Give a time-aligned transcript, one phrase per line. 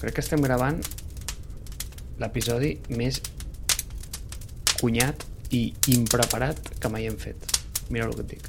[0.00, 0.78] Crec que estem gravant
[2.20, 3.20] l'episodi més
[4.80, 5.26] cunyat
[5.56, 7.44] i impreparat que mai hem fet.
[7.90, 8.48] Mira el que et dic.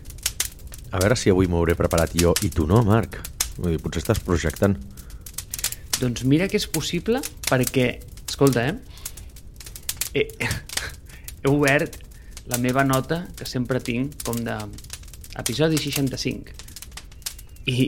[0.91, 3.17] A veure si avui m'ho hauré preparat jo i tu no, Marc.
[3.57, 4.75] Vull dir, potser estàs projectant.
[6.01, 7.87] Doncs mira que és possible perquè,
[8.27, 8.75] escolta, eh?
[10.15, 10.25] He,
[11.43, 11.99] he obert
[12.51, 14.55] la meva nota que sempre tinc com de
[15.39, 16.51] episodi 65
[17.71, 17.85] i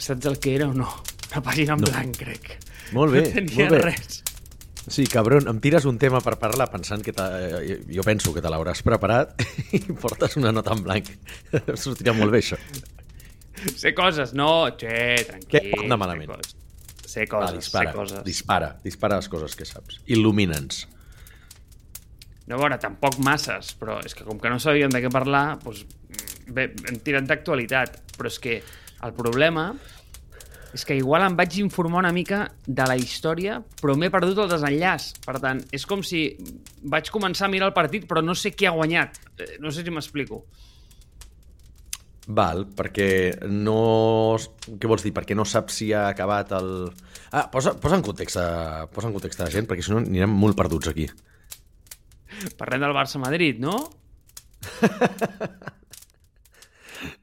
[0.00, 0.88] saps el que era o no?
[1.30, 1.90] Una pàgina en No.
[1.92, 2.56] blanc, crec.
[2.92, 3.80] Molt bé, no tenia molt bé.
[3.90, 4.22] res.
[4.90, 8.40] Sí, cabron, em tires un tema per parlar pensant que t'ha- eh, jo penso que
[8.42, 9.36] te l'hauràs preparat
[9.76, 11.10] i portes una nota en blanc.
[11.82, 12.56] Sortirà molt bé, això.
[13.76, 14.48] Sé coses, no,
[14.80, 14.94] che,
[15.28, 15.60] tranquil.
[15.68, 15.82] Què?
[15.84, 16.32] Anda malament.
[17.04, 18.24] Sé coses, Va, dispara, sé coses.
[18.24, 20.00] dispara, dispara les coses que saps.
[20.06, 20.86] Il·lumina'ns.
[22.48, 25.58] No, a veure, tampoc masses, però és que com que no sabíem de què parlar,
[25.62, 25.84] doncs,
[26.50, 28.00] bé, hem tirat d'actualitat.
[28.16, 28.56] Però és que
[29.06, 29.68] el problema
[30.74, 34.50] és que igual em vaig informar una mica de la història, però m'he perdut el
[34.52, 35.08] desenllaç.
[35.24, 36.28] Per tant, és com si
[36.86, 39.18] vaig començar a mirar el partit, però no sé qui ha guanyat.
[39.38, 40.44] Eh, No sé si m'explico.
[42.30, 43.08] Val, perquè
[43.50, 44.36] no...
[44.78, 45.12] Què vols dir?
[45.16, 46.70] Perquè no saps si ha acabat el...
[47.32, 49.98] Ah, posa, posa, en context a, posa en context a la gent, perquè si no
[50.04, 51.08] anirem molt perduts aquí.
[52.60, 53.74] Parlem del Barça-Madrid, no?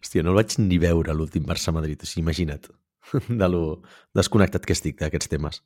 [0.01, 2.67] Hòstia, no el vaig ni veure l'últim Barça-Madrid, o sigui, imagina't
[3.41, 3.63] de lo
[4.15, 5.61] desconnectat que estic d'aquests temes.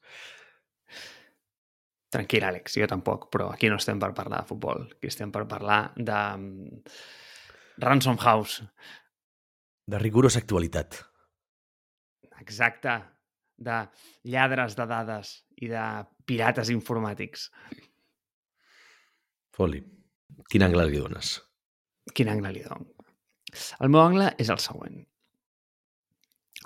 [2.11, 4.83] Tranquil, Àlex, jo tampoc, però aquí no estem per parlar de futbol.
[4.97, 6.19] Aquí estem per parlar de...
[6.37, 6.81] mm,
[7.81, 8.65] Ransom House.
[9.87, 10.99] De rigorosa actualitat.
[12.41, 12.97] Exacte.
[13.61, 13.77] De
[14.23, 15.31] lladres de dades
[15.61, 15.85] i de
[16.25, 17.47] pirates informàtics.
[19.55, 19.81] Foli.
[20.49, 21.35] Quin angle li dones?
[22.15, 22.89] Quin angle li dono?
[23.79, 25.01] El meu angle és el següent.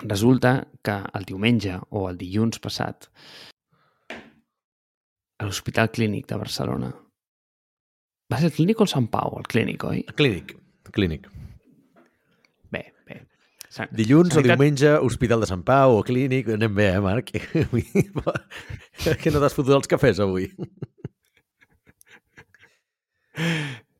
[0.04, 3.08] Resulta que el diumenge o el dilluns passat
[5.40, 6.90] a l'Hospital Clínic de Barcelona
[8.32, 9.38] va ser el Clínic o el Sant Pau?
[9.38, 10.02] El Clínic, oi?
[10.18, 10.52] Clínic.
[10.96, 11.26] Clínic.
[12.72, 13.20] Bé, bé.
[13.70, 17.30] Sa- Dilluns o Sanitat- diumenge, Hospital de Sant Pau o Clínic, anem bé, eh, Marc?
[19.22, 20.48] Que no t'has fotut els cafès avui.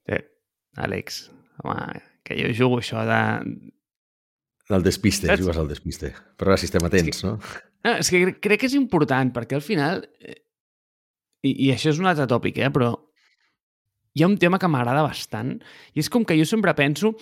[0.08, 0.22] Eh,
[0.76, 1.26] Àlex,
[1.64, 3.20] home, que jo jugo això de...
[4.68, 5.40] El despiste, Saps?
[5.44, 6.12] jugues al despiste.
[6.36, 7.36] Però ara si estem atents, no?
[7.86, 10.02] No, és que cre- crec que és important, perquè al final...
[10.20, 10.40] eh,
[11.46, 12.70] I, I això és un altre tòpic, eh?
[12.74, 12.88] Però
[14.16, 15.52] hi ha un tema que m'agrada bastant,
[15.94, 17.12] i és com que jo sempre penso...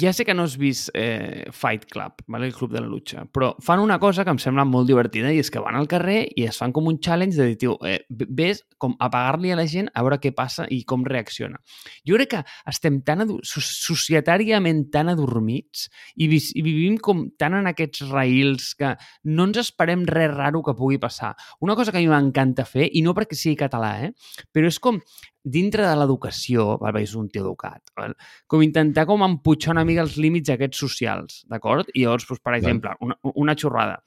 [0.00, 2.46] Ja sé que no has vist eh, Fight Club, vale?
[2.46, 5.40] el club de la lucha, però fan una cosa que em sembla molt divertida i
[5.42, 8.04] és que van al carrer i es fan com un challenge de dir, tio, eh,
[8.08, 11.60] ves com a pagar-li a la gent a veure què passa i com reacciona.
[12.06, 17.70] Jo crec que estem tan societàriament tan adormits i, vis i vivim com tan en
[17.70, 18.94] aquests raïls que
[19.30, 21.34] no ens esperem res raro que pugui passar.
[21.60, 24.12] Una cosa que a mi m'encanta fer, i no perquè sigui català, eh?
[24.52, 25.00] però és com
[25.44, 28.16] dintre de l'educació, val, és un tio educat, val?
[28.48, 31.90] com intentar com empujar una mica els límits aquests socials, d'acord?
[31.92, 34.00] I llavors, doncs, per exemple, una, una xorrada.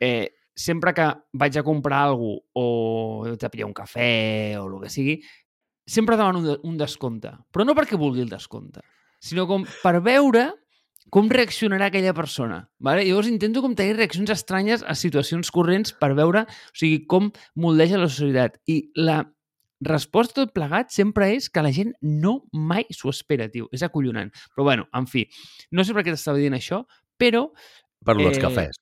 [0.00, 4.78] Eh, sempre que vaig a comprar alguna cosa o de pillar un cafè o el
[4.82, 5.18] que sigui,
[5.86, 7.34] sempre demano un, un descompte.
[7.50, 8.82] Però no perquè vulgui el descompte,
[9.22, 10.50] sinó com per veure
[11.10, 12.62] com reaccionarà aquella persona.
[12.84, 13.06] Vale?
[13.06, 18.00] Llavors intento com tenir reaccions estranyes a situacions corrents per veure o sigui, com moldeja
[18.00, 18.58] la societat.
[18.68, 19.22] I la
[19.84, 23.68] resposta tot plegat sempre és que la gent no mai s'ho espera, tio.
[23.72, 24.32] És acollonant.
[24.54, 25.26] Però bueno, en fi,
[25.72, 26.84] no sé per què t'estava dient això,
[27.18, 27.48] però
[28.04, 28.78] dels Eh, cafès.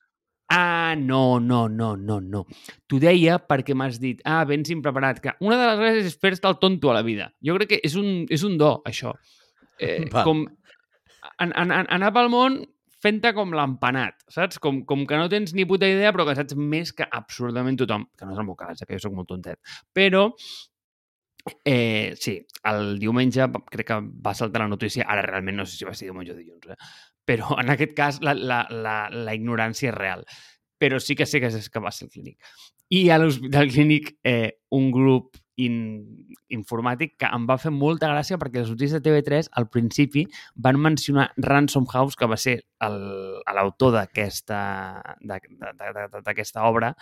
[0.49, 2.45] Ah, no, no, no, no, no.
[2.87, 6.47] T'ho deia perquè m'has dit, ah, vens impreparat, que una de les coses és fer-te
[6.47, 7.33] el tonto a la vida.
[7.43, 9.17] Jo crec que és un, és un do, això.
[9.83, 10.47] Eh, com
[11.41, 12.61] en, en, en, anar pel món
[13.03, 14.61] fent-te com l'empanat, saps?
[14.63, 18.07] Com, com que no tens ni puta idea, però que saps més que absolutament tothom.
[18.17, 19.59] Que no és el meu cas, eh, que jo sóc molt tontet.
[19.97, 20.29] Però,
[21.65, 25.89] eh, sí, el diumenge crec que va saltar la notícia, ara realment no sé si
[25.89, 26.77] va ser diumenge o dilluns, eh?
[27.27, 30.25] però en aquest cas la, la, la, la ignorància és real.
[30.77, 32.39] Però sí que sé que és que va ser el clínic.
[32.93, 36.05] I a l'Hospital Clínic eh, un grup in,
[36.53, 40.79] informàtic que em va fer molta gràcia perquè les notícies de TV3 al principi van
[40.79, 44.61] mencionar Ransom House, que va ser l'autor d'aquesta
[46.69, 46.93] obra,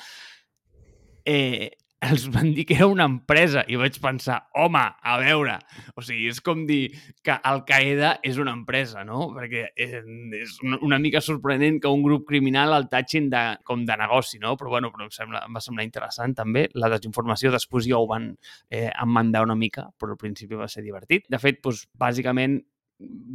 [1.27, 1.71] eh,
[2.05, 5.56] els van dir que era una empresa i vaig pensar, home, a veure,
[5.97, 6.91] o sigui, és com dir
[7.25, 9.31] que Al-Qaeda és una empresa, no?
[9.35, 10.03] Perquè eh,
[10.41, 14.55] és una- mica sorprenent que un grup criminal el tatxin de, com de negoci, no?
[14.61, 16.69] Però bueno, però em, sembla, em va semblar interessant també.
[16.81, 18.31] La desinformació després ja ho van
[18.71, 21.27] eh, emmandar una mica, però al principi va ser divertit.
[21.29, 22.61] De fet, doncs, bàsicament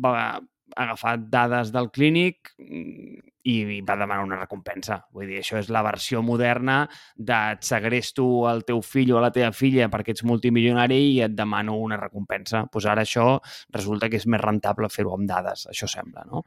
[0.04, 0.40] va
[0.76, 5.00] agafar dades del clínic mm, i va demanar una recompensa.
[5.16, 6.82] Vull dir, això és la versió moderna
[7.16, 11.34] de et segresto el teu fill o la teva filla perquè ets multimilionari i et
[11.38, 12.66] demano una recompensa.
[12.66, 13.40] Doncs pues ara això
[13.76, 16.46] resulta que és més rentable fer-ho amb dades, això sembla, no?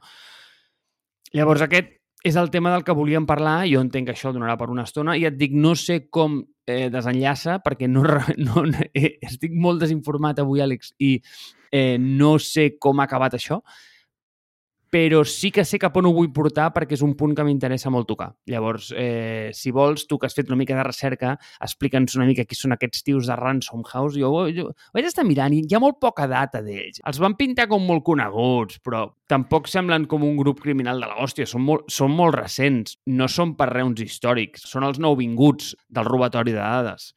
[1.33, 3.63] Llavors, aquest és el tema del que volíem parlar.
[3.67, 6.89] Jo entenc que això donarà per una estona i et dic, no sé com eh,
[6.93, 8.05] desenllaça perquè no,
[8.47, 11.17] no, eh, estic molt desinformat avui, Àlex, i
[11.73, 13.59] eh, no sé com ha acabat això,
[15.33, 18.07] sí que sé cap on ho vull portar perquè és un punt que m'interessa molt
[18.07, 18.29] tocar.
[18.47, 22.45] Llavors, eh, si vols, tu que has fet una mica de recerca, explica'ns una mica
[22.45, 24.17] qui són aquests tios de Ransom House.
[24.19, 27.01] Jo, jo, vaig estar mirant i hi ha molt poca data d'ells.
[27.05, 31.49] Els van pintar com molt coneguts, però tampoc semblen com un grup criminal de l'hòstia.
[31.49, 32.97] Són, molt, són molt recents.
[33.07, 34.67] No són per reus històrics.
[34.69, 37.13] Són els nouvinguts del robatori de dades.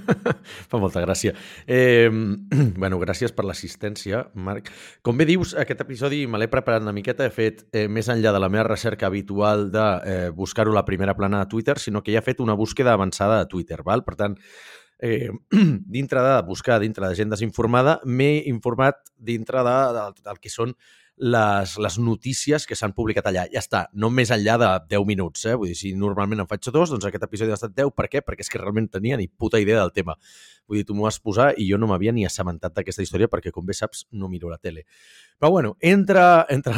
[0.70, 1.34] Fa molta gràcia.
[1.66, 2.08] Eh,
[2.82, 4.70] bueno, gràcies per l'assistència, Marc.
[5.04, 7.26] Com bé dius, aquest episodi me l'he preparat una miqueta.
[7.26, 11.16] He fet, eh, més enllà de la meva recerca habitual de eh, buscar-ho la primera
[11.18, 13.82] plana a Twitter, sinó que ja he fet una búsqueda avançada a Twitter.
[13.86, 14.04] Val?
[14.04, 14.38] Per tant,
[15.02, 15.30] eh,
[15.98, 20.76] dintre de buscar dintre de gent desinformada, m'he informat dintre de, de, del que són
[21.16, 23.44] les, les notícies que s'han publicat allà.
[23.52, 25.44] Ja està, no més enllà de 10 minuts.
[25.46, 25.54] Eh?
[25.58, 27.92] Vull dir, si normalment en faig dos, doncs aquest episodi ha estat 10.
[27.96, 28.24] Per què?
[28.24, 30.16] Perquè és que realment tenia ni puta idea del tema.
[30.66, 33.52] Vull dir, tu m'ho vas posar i jo no m'havia ni assabentat d'aquesta història perquè,
[33.52, 34.86] com bé saps, no miro la tele.
[35.38, 36.24] Però bueno, entre,
[36.54, 36.74] entre,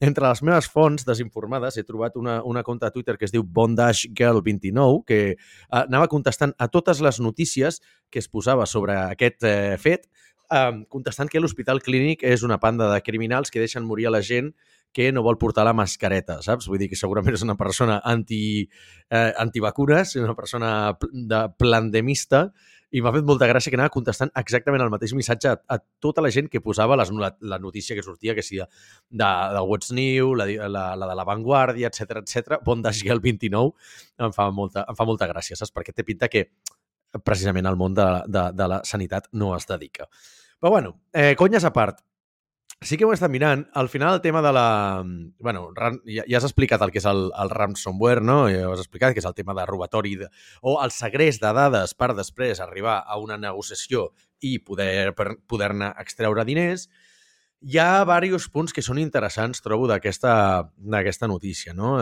[0.00, 3.42] entre les meves fonts desinformades he trobat una, una compte de Twitter que es diu
[3.42, 5.38] BondashGirl29 que eh,
[5.80, 7.80] anava contestant a totes les notícies
[8.10, 10.06] que es posava sobre aquest eh, fet
[10.54, 14.22] um, contestant que l'Hospital Clínic és una panda de criminals que deixen morir a la
[14.22, 14.54] gent
[14.92, 16.66] que no vol portar la mascareta, saps?
[16.70, 18.68] Vull dir que segurament és una persona anti,
[19.10, 20.70] eh, antivacunes, una persona
[21.12, 22.48] de plandemista,
[22.88, 26.22] i m'ha fet molta gràcia que anava contestant exactament el mateix missatge a, a tota
[26.24, 28.70] la gent que posava les, la, la notícia que sortia, que sigui de,
[29.18, 32.62] de, What's New, la, la, la de La Vanguardia, etc etc.
[32.64, 33.74] Bondage Girl 29,
[34.24, 35.74] em fa molta, em fa molta gràcia, saps?
[35.76, 36.46] Perquè té pinta que
[37.24, 40.08] precisament el món de, de, de la sanitat no es dedica.
[40.58, 42.00] Però bueno, eh, conyes a part,
[42.80, 43.66] sí que ho estat mirant.
[43.74, 45.04] Al final el tema de la...
[45.38, 45.68] bueno,
[46.06, 48.38] ja, ja has explicat el que és el, el ransomware, no?
[48.52, 50.30] Ja has explicat, que és el tema de robatori de,
[50.62, 54.10] o el segrest de dades per després arribar a una negociació
[54.40, 56.88] i poder-ne poder extreure diners
[57.60, 61.74] hi ha diversos punts que són interessants, trobo, d'aquesta notícia.
[61.74, 61.96] No?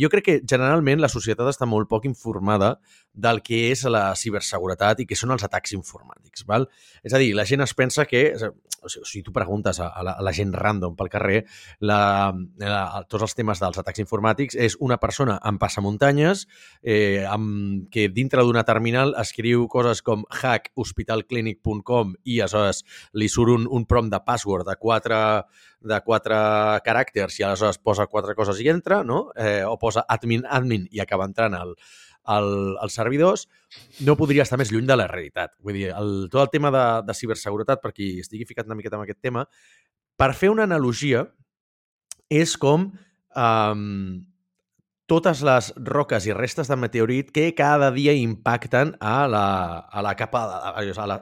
[0.00, 2.78] Jo crec que generalment la societat està molt poc informada
[3.12, 6.46] del que és la ciberseguretat i què són els atacs informàtics.
[6.48, 6.66] Val?
[7.04, 8.22] És a dir, la gent es pensa que,
[8.82, 11.42] o sigui, si tu preguntes a, la, a la gent random pel carrer,
[11.84, 16.46] la, la, tots els temes dels atacs informàtics és una persona amb passamuntanyes
[16.82, 22.82] eh, amb, que dintre d'una terminal escriu coses com hackhospitalclinic.com i aleshores
[23.12, 25.18] li surt un, un prom de password de quatre,
[25.84, 26.38] de quatre
[26.86, 29.28] caràcters i aleshores posa quatre coses i entra, no?
[29.36, 31.76] eh, o posa admin, admin i acaba entrant al,
[32.24, 33.46] al, als servidors,
[34.06, 35.54] no podria estar més lluny de la realitat.
[35.62, 38.98] Vull dir, el, tot el tema de, de ciberseguretat, per qui estigui ficat una miqueta
[38.98, 39.46] en aquest tema,
[40.18, 41.26] per fer una analogia,
[42.32, 42.90] és com
[43.36, 43.86] um,
[45.10, 49.46] totes les roques i restes de meteorit que cada dia impacten a la,
[49.90, 51.18] a la capa, a, a la,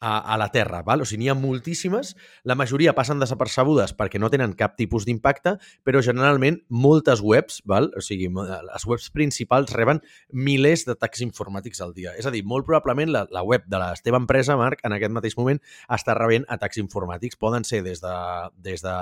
[0.00, 0.82] a, a la Terra.
[0.86, 1.02] Val?
[1.02, 2.14] O sigui, n'hi ha moltíssimes,
[2.48, 5.56] la majoria passen desapercebudes perquè no tenen cap tipus d'impacte,
[5.86, 7.90] però generalment moltes webs, val?
[7.96, 10.02] o sigui, les webs principals reben
[10.32, 12.14] milers d'atacs informàtics al dia.
[12.18, 15.14] És a dir, molt probablement la, la web de la teva empresa, Marc, en aquest
[15.14, 15.60] mateix moment
[15.94, 17.40] està rebent atacs informàtics.
[17.40, 18.16] Poden ser des de,
[18.62, 18.96] des de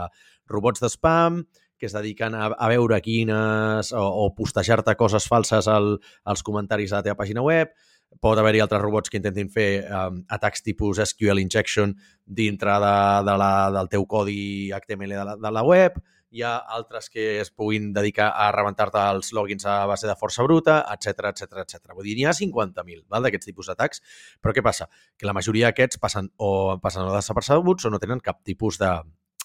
[0.48, 1.44] robots de spam,
[1.76, 6.90] que es dediquen a, a veure quines o, o postejar-te coses falses al, als comentaris
[6.90, 7.74] de la teva pàgina web,
[8.20, 11.94] pot haver-hi altres robots que intentin fer um, atacs tipus SQL injection
[12.24, 12.98] dintre de,
[13.28, 15.98] de la, del teu codi HTML de la, de la web,
[16.36, 20.44] hi ha altres que es puguin dedicar a rebentar-te els logins a base de força
[20.44, 21.92] bruta, etc etc etc.
[21.94, 24.02] Vull dir, n'hi ha 50.000 d'aquests tipus d'atacs,
[24.42, 24.88] però què passa?
[25.16, 26.50] Que la majoria d'aquests passen o
[26.82, 28.90] passen o desapercebuts o no tenen cap tipus de,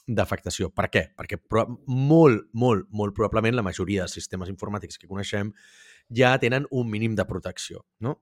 [0.08, 0.72] d'afectació.
[0.74, 1.06] Per què?
[1.18, 1.40] Perquè
[1.88, 5.54] molt, molt, molt probablement la majoria de sistemes informàtics que coneixem
[6.12, 8.20] ja tenen un mínim de protecció, no?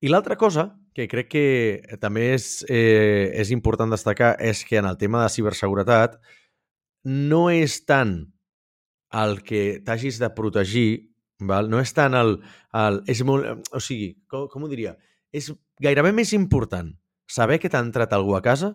[0.00, 4.88] I l'altra cosa que crec que també és, eh, és important destacar és que en
[4.88, 6.18] el tema de ciberseguretat
[7.04, 8.16] no és tant
[9.12, 11.70] el que t'hagis de protegir, val?
[11.70, 12.38] no és tant el...
[12.72, 14.96] el és molt, o sigui, com, com ho diria?
[15.32, 16.92] És gairebé més important
[17.26, 18.74] saber que t'ha entrat algú a casa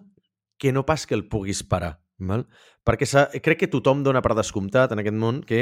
[0.61, 1.99] que no pas que el puguis parar.
[2.21, 2.45] Val?
[2.85, 3.07] Perquè
[3.41, 5.61] crec que tothom dona per descomptat en aquest món que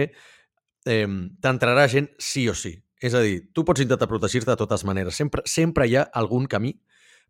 [0.85, 1.07] eh,
[1.39, 2.75] t'entrarà gent sí o sí.
[2.99, 5.15] És a dir, tu pots intentar protegir-te de totes maneres.
[5.15, 6.75] Sempre, sempre hi ha algun camí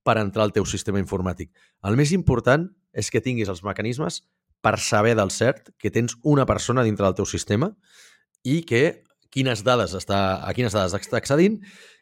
[0.03, 1.51] per entrar al teu sistema informàtic.
[1.85, 4.23] El més important és que tinguis els mecanismes
[4.65, 7.69] per saber del cert que tens una persona dintre del teu sistema
[8.43, 11.59] i que quines dades està, a quines dades està accedint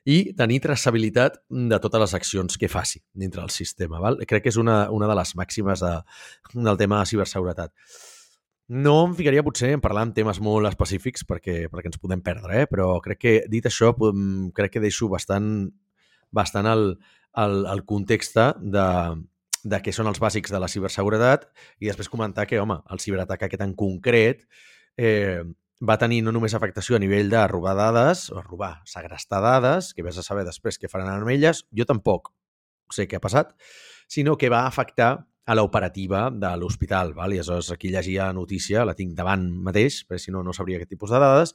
[0.07, 3.99] i tenir traçabilitat de totes les accions que faci dintre del sistema.
[3.99, 4.21] Val?
[4.29, 5.93] Crec que és una, una de les màximes de,
[6.55, 7.73] del tema de ciberseguretat.
[8.67, 12.63] No em ficaria potser en parlar en temes molt específics perquè, perquè ens podem perdre,
[12.63, 12.67] eh?
[12.67, 13.93] però crec que, dit això,
[14.55, 15.69] crec que deixo bastant,
[16.35, 16.89] bastant el,
[17.39, 18.89] el, el context de,
[19.63, 21.47] de què són els bàsics de la ciberseguretat
[21.79, 24.43] i després comentar que, home, el ciberatac aquest en concret
[24.99, 25.47] eh,
[25.79, 30.03] va tenir no només afectació a nivell de robar dades, o robar, segrestar dades, que
[30.03, 32.33] vés a saber després què faran amb elles, jo tampoc
[32.91, 33.53] sé què ha passat,
[34.11, 37.13] sinó que va afectar a l'operativa de l'hospital.
[37.15, 40.75] I aleshores aquí llegia la notícia, la tinc davant mateix, perquè si no, no sabria
[40.75, 41.53] aquest tipus de dades,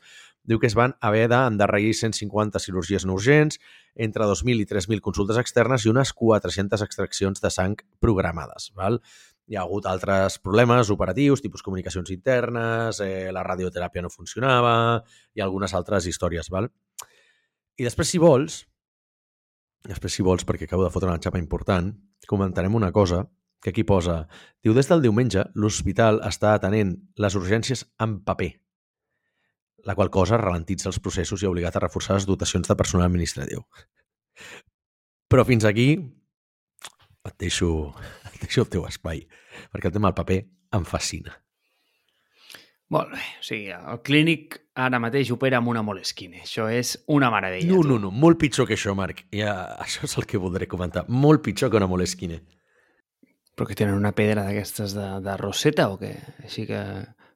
[0.48, 3.60] diu que es van haver d'endarrerir 150 cirurgies no urgents,
[3.94, 8.70] entre 2.000 i 3.000 consultes externes i unes 400 extraccions de sang programades.
[8.74, 8.96] Val?
[9.44, 15.02] Hi ha hagut altres problemes operatius, tipus comunicacions internes, eh, la radioteràpia no funcionava
[15.36, 16.48] i algunes altres històries.
[16.48, 16.70] Val?
[17.76, 18.62] I després, si vols,
[19.84, 21.92] després, si vols, perquè acabo de fotre una xapa important,
[22.24, 23.26] comentarem una cosa
[23.62, 24.26] que aquí posa,
[24.62, 28.50] diu, des del diumenge l'hospital està atenent les urgències en paper,
[29.86, 33.06] la qual cosa ralentitza els processos i ha obligat a reforçar les dotacions de personal
[33.06, 33.62] administratiu.
[35.30, 35.88] Però fins aquí
[37.22, 37.92] et deixo,
[38.32, 39.22] et deixo el teu espai,
[39.70, 40.42] perquè el tema del paper
[40.76, 41.38] em fascina.
[42.92, 43.22] Molt bé.
[43.40, 46.42] O sigui, el clínic ara mateix opera amb una Moleskine.
[46.44, 47.70] Això és una meravella.
[47.70, 48.10] No, no, no.
[48.12, 49.22] Molt pitjor que això, Marc.
[49.32, 51.06] Ja, això és el que voldré comentar.
[51.08, 52.42] Molt pitjor que una Moleskine.
[53.56, 56.14] Però que tenen una pedra d'aquestes de, de roseta o què?
[56.46, 56.80] Així que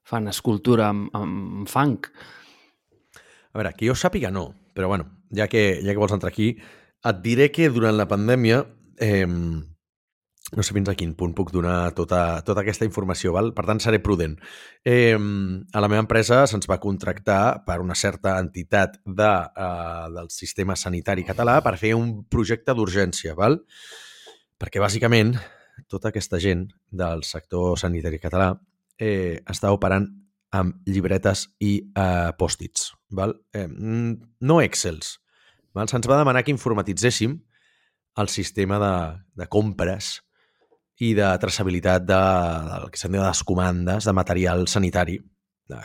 [0.07, 1.99] fan escultura amb, amb fang.
[3.53, 6.55] A veure, que jo sàpiga no, però bueno, ja que, ja que vols entrar aquí,
[7.07, 8.63] et diré que durant la pandèmia
[9.03, 13.51] eh, no sé fins a quin punt puc donar tota, tota aquesta informació, val?
[13.57, 14.37] per tant seré prudent.
[14.87, 19.33] Eh, a la meva empresa se'ns va contractar per una certa entitat de,
[19.67, 23.61] eh, del sistema sanitari català per fer un projecte d'urgència, val?
[24.57, 25.35] perquè bàsicament
[25.91, 28.55] tota aquesta gent del sector sanitari català
[28.99, 30.09] eh, està operant
[30.57, 32.93] amb llibretes i eh, pòstits.
[33.53, 35.17] Eh, no Excels.
[35.77, 35.91] Val?
[35.91, 37.37] Se'ns va demanar que informatitzéssim
[38.17, 38.95] el sistema de,
[39.43, 40.15] de compres
[41.05, 42.21] i de traçabilitat de,
[42.71, 45.19] del que se'n diu les comandes de material sanitari
[45.69, 45.81] de,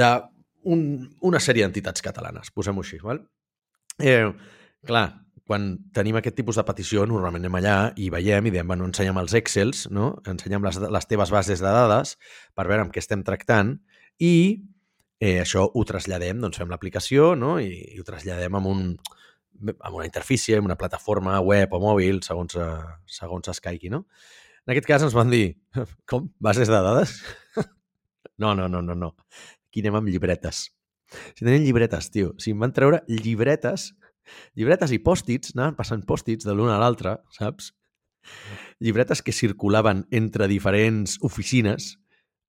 [0.00, 0.10] de
[0.72, 0.86] un,
[1.20, 3.02] una sèrie d'entitats catalanes, posem-ho així.
[3.04, 3.20] Val?
[4.00, 4.30] Eh,
[4.88, 5.06] clar,
[5.48, 9.18] quan tenim aquest tipus de petició, normalment anem allà i veiem i diem, bueno, ensenyem
[9.20, 10.14] els Excels, no?
[10.30, 12.14] ensenyem les, les teves bases de dades
[12.56, 13.74] per veure amb què estem tractant
[14.24, 14.34] i
[15.20, 17.58] eh, això ho traslladem, doncs fem l'aplicació no?
[17.60, 18.86] I, i ho traslladem amb, un,
[19.74, 23.92] amb una interfície, amb una plataforma web o mòbil, segons, uh, segons es caigui.
[23.92, 24.06] No?
[24.64, 25.58] En aquest cas ens van dir,
[26.10, 26.30] com?
[26.40, 27.18] Bases de dades?
[28.40, 29.12] no, no, no, no, no.
[29.68, 30.70] Aquí anem amb llibretes.
[31.36, 32.32] Si tenen llibretes, tio.
[32.40, 33.90] Si em van treure llibretes
[34.58, 37.72] Llibretes i pòstits, anaven passant pòstits de l'un a l'altre, saps?
[38.80, 41.94] Llibretes que circulaven entre diferents oficines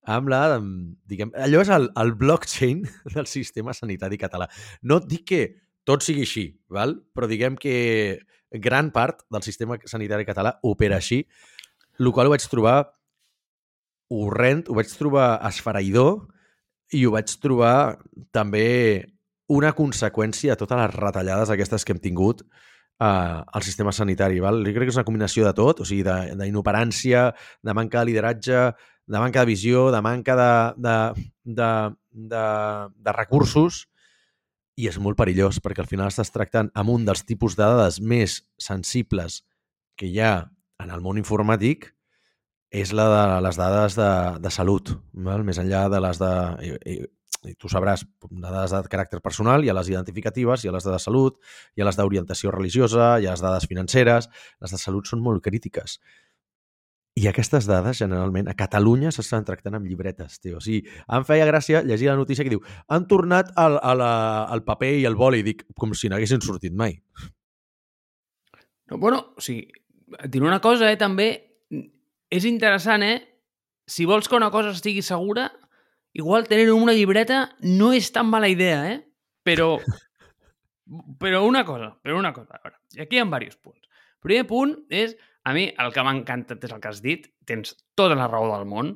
[0.05, 0.59] amb la,
[1.09, 2.83] diguem, allò és el, el blockchain
[3.15, 4.47] del sistema sanitari català.
[4.83, 5.41] No et dic que
[5.85, 6.97] tot sigui així, val?
[7.13, 8.19] però diguem que
[8.61, 11.23] gran part del sistema sanitari català opera així,
[11.99, 12.77] el qual ho vaig trobar
[14.13, 16.25] horrend, ho vaig trobar esfereïdor
[16.93, 17.97] i ho vaig trobar
[18.35, 18.65] també
[19.51, 24.39] una conseqüència de totes les retallades aquestes que hem tingut eh, al sistema sanitari.
[24.43, 24.63] Val?
[24.65, 28.11] Jo crec que és una combinació de tot, o sigui, d'inoperància, de, de manca de
[28.11, 28.61] lideratge,
[29.05, 30.51] de manca de visió, de manca de,
[30.87, 30.95] de,
[31.59, 31.71] de,
[32.31, 32.45] de,
[33.05, 33.85] de recursos,
[34.75, 38.01] i és molt perillós perquè al final estàs tractant amb un dels tipus de dades
[38.01, 39.43] més sensibles
[39.95, 40.49] que hi ha
[40.83, 41.93] en el món informàtic
[42.75, 44.09] és la de les dades de,
[44.43, 45.45] de salut, val?
[45.47, 46.33] més enllà de les de...
[47.49, 50.99] i tu sabràs dades de caràcter personal, hi ha les identificatives, hi ha les de
[50.99, 51.39] salut,
[51.75, 54.29] hi ha les d'orientació religiosa, hi ha les dades financeres,
[54.61, 55.99] les de salut són molt crítiques.
[57.15, 60.57] I aquestes dades, generalment, a Catalunya s'estan tractant amb llibretes, tio.
[60.59, 60.81] O sigui,
[61.15, 62.59] em feia gràcia llegir la notícia que diu
[62.91, 64.11] han tornat al, a la,
[64.51, 66.97] al paper i el boli, dic, com si n'haguessin sortit mai.
[68.91, 69.63] No, bueno, o sigui,
[70.19, 71.29] et una cosa, eh, també,
[72.29, 73.21] és interessant, eh?
[73.87, 75.47] Si vols que una cosa estigui segura,
[76.15, 78.99] igual tener una llibreta no és tan mala idea, eh?
[79.43, 79.75] Però,
[81.19, 82.61] però una cosa, però una cosa.
[82.63, 83.83] Veure, i aquí hi ha diversos punts.
[83.83, 87.27] El primer punt és, a mi, el que m'ha encantat és el que has dit,
[87.45, 88.95] tens tota la raó del món,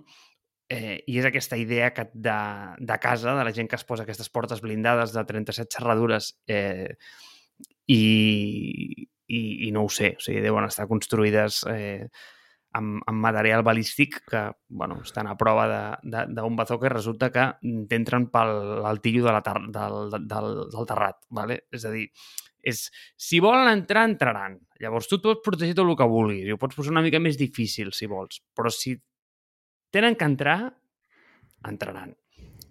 [0.71, 2.39] eh, i és aquesta idea que de,
[2.79, 6.95] de casa, de la gent que es posa aquestes portes blindades de 37 xerradures eh,
[7.91, 12.07] i, i, i no ho sé, o sigui, deuen estar construïdes eh,
[12.77, 15.65] amb, amb material balístic que bueno, estan a prova
[16.03, 17.45] d'un bazooka i resulta que
[17.89, 19.97] t'entren pel altillo de la ter del,
[20.27, 21.19] del, del terrat.
[21.29, 21.63] ¿vale?
[21.73, 22.05] És a dir,
[22.61, 22.85] és,
[23.17, 24.59] si volen entrar, entraran.
[24.79, 27.21] Llavors tu et pots protegir tot el que vulguis i ho pots posar una mica
[27.21, 28.41] més difícil, si vols.
[28.55, 28.95] Però si
[29.91, 30.59] tenen que entrar,
[31.67, 32.13] entraran.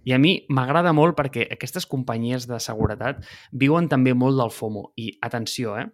[0.09, 3.19] I a mi m'agrada molt perquè aquestes companyies de seguretat
[3.53, 4.93] viuen també molt del FOMO.
[4.97, 5.91] I atenció, eh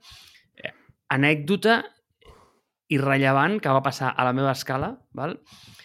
[1.14, 1.82] anècdota
[2.93, 5.38] irrellevant que va passar a la meva escala, val?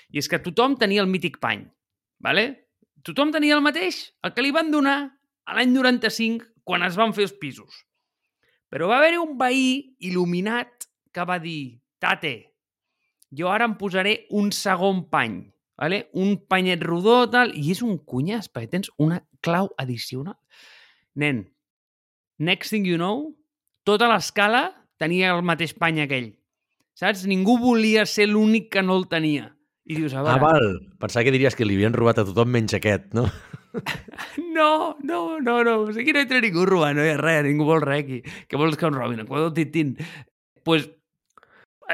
[0.09, 1.63] i és que tothom tenia el mític pany.
[2.19, 2.45] Vale?
[3.05, 4.97] Tothom tenia el mateix, el que li van donar
[5.45, 7.85] a l'any 95 quan es van fer els pisos.
[8.69, 9.69] Però va haver-hi un veí
[10.09, 12.35] il·luminat que va dir «Tate,
[13.35, 15.39] jo ara em posaré un segon pany,
[15.77, 16.07] vale?
[16.13, 20.37] un panyet rodó, tal, i és un cunyàs, perquè tens una clau addicional.
[21.15, 21.45] Nen,
[22.37, 23.31] next thing you know,
[23.85, 24.69] tota l'escala
[25.01, 26.33] tenia el mateix pany aquell.
[26.99, 27.23] Saps?
[27.31, 29.53] Ningú volia ser l'únic que no el tenia.
[29.89, 30.35] I dius, a ah, veure...
[30.35, 30.73] Ah, val.
[31.01, 33.23] Pensava que diries que li havien robat a tothom menys aquest, no?
[34.57, 35.75] no, no, no, no.
[35.85, 38.19] O sigui, no entra ningú robant, no hi ha res, ningú vol res aquí.
[38.51, 39.23] Què vols que em robin?
[39.29, 39.95] Qual el titín?
[40.67, 40.89] pues,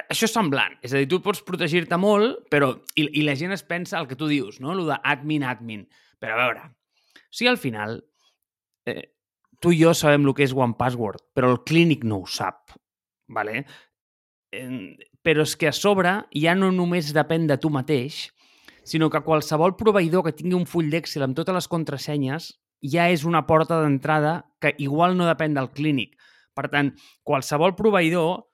[0.02, 0.76] això és semblant.
[0.84, 2.74] És a dir, tu pots protegir-te molt, però...
[2.98, 4.74] I, I la gent es pensa el que tu dius, no?
[4.74, 5.86] El d'admin, admin.
[6.20, 6.66] Però a veure,
[7.30, 8.00] si al final
[8.90, 9.04] eh,
[9.62, 12.76] tu i jo sabem el que és One Password, però el clínic no ho sap,
[13.32, 13.64] vale?
[15.26, 18.30] Però és que a sobre ja no només depèn de tu mateix,
[18.86, 22.52] sinó que qualsevol proveïdor que tingui un full d'Excel amb totes les contrasenyes
[22.86, 26.14] ja és una porta d'entrada que igual no depèn del clínic.
[26.56, 26.94] Per tant,
[27.26, 28.46] qualsevol proveïdor,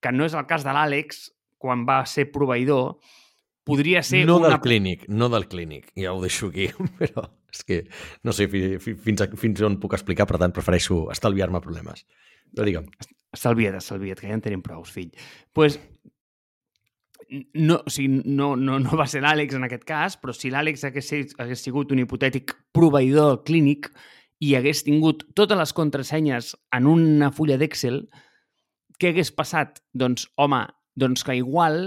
[0.00, 1.30] que no és el cas de l'Àlex,
[1.60, 3.00] quan va ser proveïdor,
[3.66, 4.24] podria ser...
[4.28, 4.52] No una...
[4.54, 7.80] del clínic, no del clínic, ja ho deixo aquí, però és que
[8.22, 12.04] no sé fins, a, fins on puc explicar, per tant prefereixo estalviar-me problemes.
[12.54, 12.86] Però digue'm.
[13.36, 15.10] Estalvia't, estalvia't, que ja en tenim prou, fill.
[15.10, 15.76] Doncs pues,
[17.54, 20.82] no, o sigui, no, no, no va ser l'Àlex en aquest cas, però si l'Àlex
[20.88, 23.90] hagués, hagués sigut un hipotètic proveïdor clínic
[24.42, 28.02] i hagués tingut totes les contrasenyes en una fulla d'Excel,
[29.00, 29.78] què hagués passat?
[29.96, 30.64] Doncs, home,
[30.98, 31.78] doncs que igual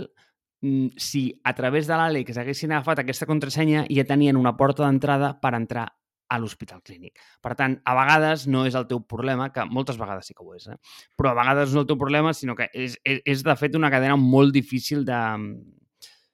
[0.64, 5.36] mm, si a través de l'Àlex haguessin agafat aquesta contrasenya ja tenien una porta d'entrada
[5.44, 5.90] per entrar
[6.34, 7.22] a l'hospital clínic.
[7.46, 10.56] Per tant, a vegades no és el teu problema, que moltes vegades sí que ho
[10.58, 10.80] és, eh?
[11.20, 13.78] però a vegades no és el teu problema, sinó que és, és, és de fet
[13.78, 15.20] una cadena molt difícil de,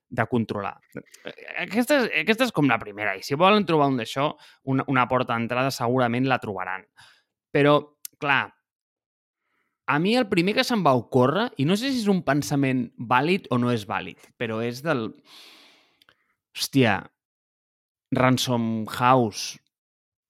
[0.09, 0.77] de controlar.
[1.65, 4.31] Aquesta és, aquesta és com la primera, i si volen trobar un d'això,
[4.71, 6.87] una, una porta d'entrada segurament la trobaran.
[7.51, 7.75] Però,
[8.21, 8.41] clar,
[9.89, 12.87] a mi el primer que se'm va ocórrer, i no sé si és un pensament
[13.11, 15.09] vàlid o no és vàlid, però és del...
[16.59, 16.99] Hòstia,
[18.11, 19.59] Ransom House,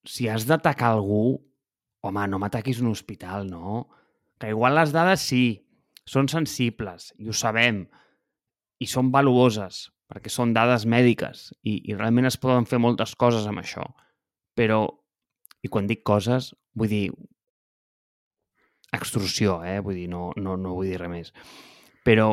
[0.10, 1.38] si has d'atacar algú,
[2.02, 3.86] home, no m'ataquis un hospital, no?
[4.42, 5.44] Que igual les dades sí,
[6.10, 7.84] són sensibles, i ho sabem,
[8.82, 13.46] i són valuoses, perquè són dades mèdiques, i, i realment es poden fer moltes coses
[13.46, 13.86] amb això.
[14.58, 14.82] Però,
[15.62, 17.06] i quan dic coses, vull dir
[18.96, 19.78] extrusió, eh?
[19.86, 21.34] Vull dir, no, no, no vull dir res més.
[22.08, 22.32] Però,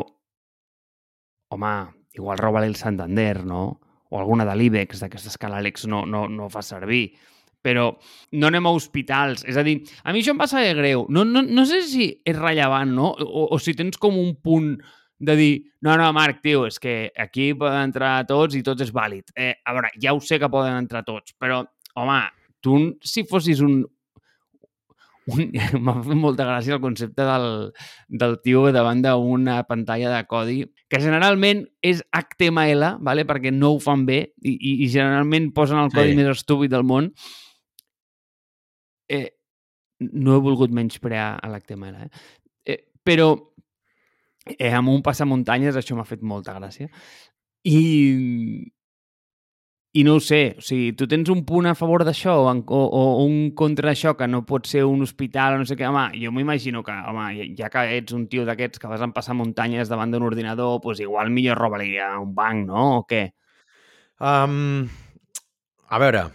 [1.52, 1.76] home,
[2.16, 3.66] igual roba-li el Santander, no?
[4.08, 7.10] O alguna de l'IBEX, d'aquestes que l'Àlex no, no, no fa servir
[7.66, 7.88] però
[8.38, 9.42] no anem a hospitals.
[9.48, 11.06] És a dir, a mi això em passa de greu.
[11.10, 13.10] No, no, no sé si és rellevant, no?
[13.26, 14.76] O, o si tens com un punt
[15.18, 18.92] de dir, no, no, Marc, tio, és que aquí poden entrar tots i tots és
[18.94, 19.32] vàlid.
[19.34, 21.62] Eh, a veure, ja ho sé que poden entrar tots, però,
[21.96, 22.22] home,
[22.60, 23.78] tu si fossis un...
[25.32, 25.46] un
[25.86, 27.48] M'ha fet molta gràcia el concepte del,
[28.20, 30.60] del tio davant d'una pantalla de codi
[30.92, 33.24] que generalment és HTML, vale?
[33.26, 36.20] perquè no ho fan bé i, i, i generalment posen el codi sí.
[36.20, 37.10] més estúpid del món
[39.08, 39.28] eh,
[40.00, 42.08] no he volgut menysprear a l'HTML, eh?
[42.64, 43.34] eh però
[44.58, 46.90] eh, amb un passamuntanyes això m'ha fet molta gràcia.
[47.66, 47.80] I,
[49.96, 52.80] i no ho sé, o sigui, tu tens un punt a favor d'això o, o,
[52.84, 56.04] o un contra això que no pot ser un hospital o no sé què, home,
[56.20, 57.26] jo m'imagino que, home,
[57.58, 61.02] ja que ets un tio d'aquests que vas a passar muntanyes davant d'un ordinador, doncs
[61.02, 62.88] igual millor roba-li a un banc, no?
[63.00, 63.24] O què?
[64.20, 64.86] Um,
[65.88, 66.26] a veure,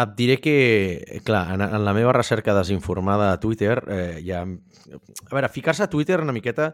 [0.00, 4.42] et diré que, clar, en, en la meva recerca desinformada a Twitter, eh, ja...
[4.42, 6.72] A veure, ficar-se a Twitter una miqueta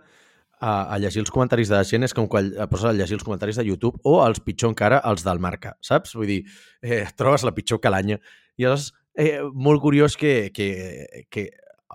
[0.60, 3.26] a, a llegir els comentaris de la gent és com quan poses a llegir els
[3.26, 6.14] comentaris de YouTube o els pitjor encara, els del Marca, saps?
[6.18, 6.38] Vull dir,
[6.82, 8.18] eh, trobes la pitjor calanya.
[8.58, 11.48] I llavors, eh, molt curiós que, que, que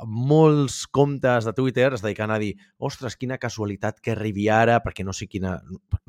[0.06, 5.06] molts comptes de Twitter es dediquen a dir ostres, quina casualitat que arribi ara, perquè
[5.06, 5.60] no sé quina...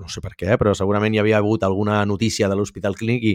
[0.00, 3.34] No sé per què, però segurament hi havia hagut alguna notícia de l'Hospital Clínic i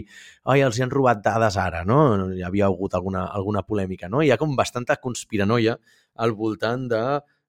[0.50, 2.00] oi, els hi han robat dades ara, no?
[2.34, 4.24] Hi havia hagut alguna, alguna polèmica, no?
[4.24, 5.78] Hi ha com bastanta conspiranoia
[6.18, 7.04] al voltant de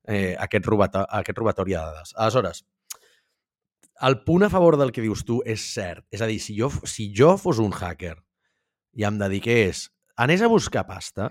[0.07, 2.13] eh, aquest, robat aquest robatori de dades.
[2.15, 2.63] Aleshores,
[4.01, 6.05] el punt a favor del que dius tu és cert.
[6.13, 8.15] És a dir, si jo, si jo fos un hacker
[8.97, 11.29] i em dediqués, anés a buscar pasta,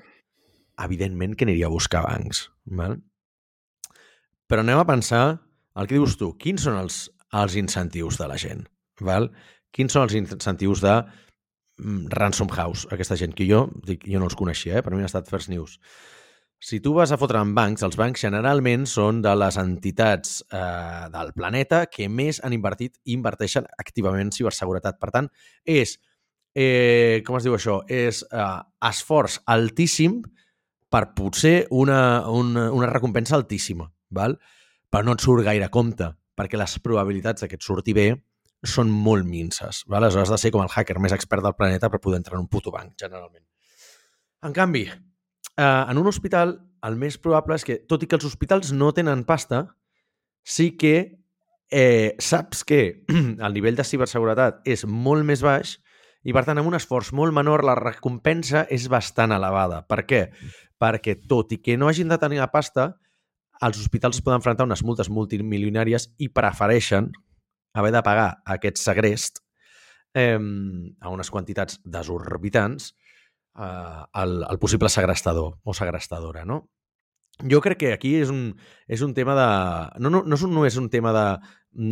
[0.85, 2.49] evidentment que aniria a buscar bancs.
[2.81, 2.99] Val?
[4.51, 5.25] Però anem a pensar
[5.79, 6.33] el que dius tu.
[6.40, 7.03] Quins són els,
[7.37, 8.64] els incentius de la gent?
[9.07, 9.31] Val?
[9.75, 14.27] Quins són els incentius de mm, Ransom House, aquesta gent que jo, dic, jo no
[14.31, 14.83] els coneixia, eh?
[14.83, 15.79] per mi ha estat First News.
[16.61, 21.07] Si tu vas a fotre en bancs, els bancs generalment són de les entitats eh,
[21.09, 24.99] del planeta que més han invertit i inverteixen activament en ciberseguretat.
[25.01, 25.31] Per tant,
[25.64, 25.95] és,
[26.53, 28.51] eh, com es diu això, és eh,
[28.90, 30.21] esforç altíssim
[30.90, 34.37] per potser una, una, una recompensa altíssima, val?
[34.90, 38.09] però no et surt gaire compte, perquè les probabilitats que et surti bé
[38.66, 39.85] són molt minces.
[39.87, 40.03] Val?
[40.03, 42.44] Aleshores has de ser com el hacker més expert del planeta per poder entrar en
[42.44, 43.44] un puto banc, generalment.
[44.42, 48.26] En canvi, eh, en un hospital, el més probable és que, tot i que els
[48.26, 49.68] hospitals no tenen pasta,
[50.42, 51.20] sí que
[51.70, 53.05] eh, saps que
[53.46, 55.76] el nivell de ciberseguretat és molt més baix
[56.24, 59.85] i, per tant, amb un esforç molt menor, la recompensa és bastant elevada.
[59.88, 60.24] Per què?
[60.81, 62.95] Perquè, tot i que no hagin de tenir la pasta,
[63.61, 67.11] els hospitals es poden enfrontar unes multes multimilionàries i prefereixen
[67.77, 69.43] haver de pagar aquest segrest
[70.14, 72.95] eh, a unes quantitats desorbitants
[73.59, 76.64] eh, el, el possible segrestador o segrestadora, no?
[77.40, 78.51] Jo crec que aquí és un,
[78.88, 79.49] és un tema de...
[80.03, 81.27] No, no, no, és un, no és un tema de,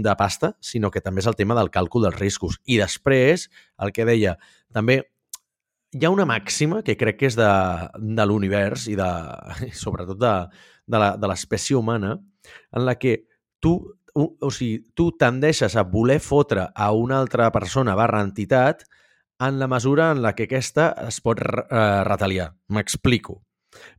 [0.05, 2.59] de pasta, sinó que també és el tema del càlcul dels riscos.
[2.69, 3.47] I després,
[3.81, 4.37] el que deia,
[4.77, 5.01] també
[5.93, 7.49] hi ha una màxima que crec que és de,
[7.97, 9.09] de l'univers i de,
[9.83, 10.35] sobretot de,
[10.89, 12.17] de l'espècie humana,
[12.73, 13.23] en la que
[13.61, 13.75] tu,
[14.15, 18.85] o, o sigui, tu tendeixes a voler fotre a una altra persona barra entitat
[19.41, 22.51] en la mesura en la que aquesta es pot eh, retaliar.
[22.75, 23.43] M'explico.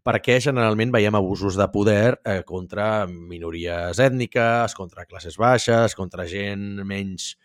[0.04, 6.82] Perquè generalment veiem abusos de poder eh, contra minories ètniques, contra classes baixes, contra gent
[6.84, 7.36] menys,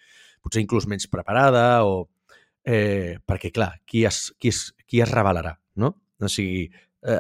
[0.43, 2.09] potser inclús menys preparada, o...
[2.65, 5.93] Eh, perquè, clar, qui es, qui es, qui es revelarà, no?
[6.21, 6.71] O sigui,
[7.05, 7.19] eh,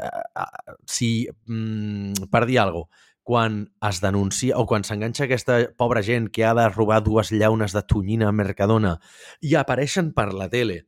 [0.88, 6.28] si, mm, per dir alguna cosa, quan es denuncia o quan s'enganxa aquesta pobra gent
[6.28, 8.98] que ha de robar dues llaunes de tonyina a Mercadona
[9.40, 10.82] i apareixen per la tele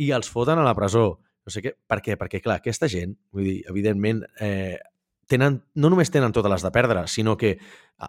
[0.00, 1.20] i els foten a la presó.
[1.44, 1.74] No sé què.
[1.76, 2.16] Per què?
[2.16, 4.80] Perquè, clar, aquesta gent, vull dir, evidentment, eh,
[5.28, 7.58] tenen, no només tenen totes les de perdre, sinó que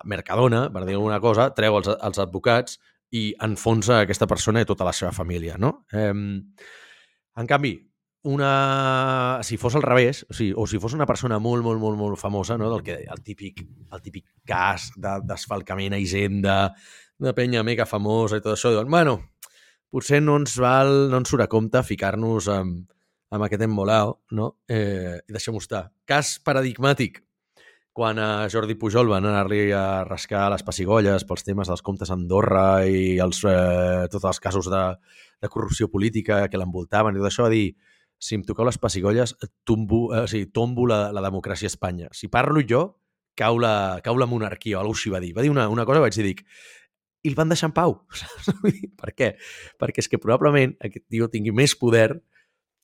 [0.07, 2.79] Mercadona, per dir alguna cosa, treu els, els advocats
[3.15, 5.85] i enfonsa aquesta persona i tota la seva família, no?
[5.93, 7.75] Eh, en canvi,
[8.25, 9.39] una...
[9.43, 12.19] Si fos al revés, o, sigui, o si fos una persona molt, molt, molt, molt
[12.19, 12.71] famosa, no?
[12.73, 13.61] del que el típic,
[13.93, 16.57] el típic cas d'esfalcament de, a Hisenda,
[17.21, 19.19] de penya mega famosa i tot això, diuen, bueno,
[19.93, 22.81] potser no ens val, no ens surt a compte ficar-nos amb,
[23.35, 24.55] amb aquest embolao, no?
[24.67, 25.85] Eh, I deixem-ho estar.
[26.09, 27.21] Cas paradigmàtic.
[27.95, 32.17] Quan a Jordi Pujol van anar-li a rascar les pessigolles pels temes dels comptes a
[32.17, 34.81] Andorra i els, eh, tots els casos de,
[35.39, 37.69] de corrupció política que l'envoltaven i tot això, va dir
[38.19, 42.11] si em toqueu les pessigolles, tombo, eh, o sigui, tombo la, la democràcia a Espanya.
[42.11, 42.83] Si parlo jo,
[43.39, 45.31] cau la, cau la monarquia, o alguna així va dir.
[45.37, 46.43] Va dir una, una cosa vaig dir, dic,
[47.23, 48.01] i el van deixar en pau.
[49.01, 49.35] per què?
[49.79, 52.09] Perquè és que probablement aquest tio tingui més poder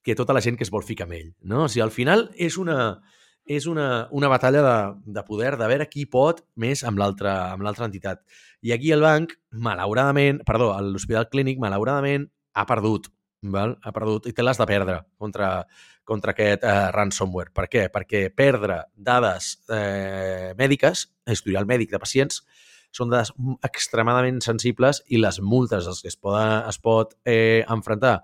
[0.07, 1.33] que tota la gent que es vol ficar amb ell.
[1.43, 1.65] No?
[1.65, 3.01] O sigui, al final és una,
[3.45, 4.75] és una, una batalla de,
[5.17, 8.21] de poder, de veure qui pot més amb l'altra entitat.
[8.61, 13.09] I aquí el banc, malauradament, perdó, l'Hospital Clínic, malauradament, ha perdut
[13.41, 13.77] val?
[13.81, 15.65] ha perdut i té les de perdre contra,
[16.05, 17.49] contra aquest eh, ransomware.
[17.55, 17.87] Per què?
[17.93, 22.43] Perquè perdre dades eh, mèdiques, historial mèdic de pacients,
[22.91, 23.31] són dades
[23.65, 28.19] extremadament sensibles i les multes als que es, poden, es pot eh, enfrontar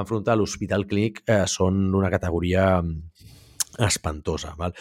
[0.00, 2.78] enfrontar l'hospital clínic eh, són d'una categoria
[3.86, 4.54] espantosa.
[4.58, 4.74] Val?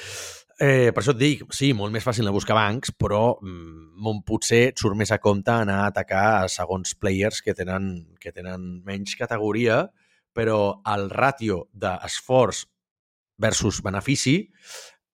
[0.60, 4.66] Eh, per això et dic, sí, molt més fàcil de buscar bancs, però mm, potser
[4.74, 8.82] et surt més a compte anar a atacar a segons players que tenen, que tenen
[8.84, 9.86] menys categoria,
[10.36, 12.66] però el ràtio d'esforç
[13.40, 14.42] versus benefici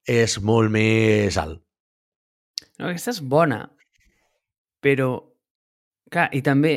[0.10, 1.62] és molt més alt.
[2.80, 3.62] No, aquesta és bona,
[4.84, 5.14] però,
[6.12, 6.76] clar, i també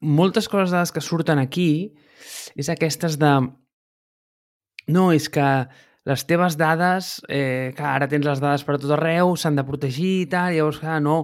[0.00, 1.70] moltes coses de les que surten aquí
[2.54, 3.34] és aquestes de
[4.94, 5.46] no, és que
[6.06, 9.64] les teves dades, eh, que ara tens les dades per a tot arreu, s'han de
[9.66, 11.16] protegir i tal, llavors, clar, no,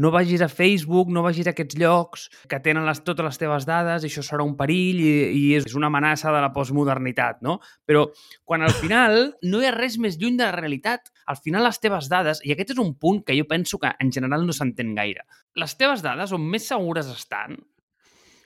[0.00, 3.68] no vagis a Facebook, no vagis a aquests llocs que tenen les, totes les teves
[3.68, 7.58] dades, això serà un perill i, i és una amenaça de la postmodernitat, no?
[7.84, 8.06] Però
[8.48, 11.82] quan al final no hi ha res més lluny de la realitat, al final les
[11.84, 14.96] teves dades, i aquest és un punt que jo penso que en general no s'entén
[14.96, 15.28] gaire,
[15.60, 17.60] les teves dades on més segures estan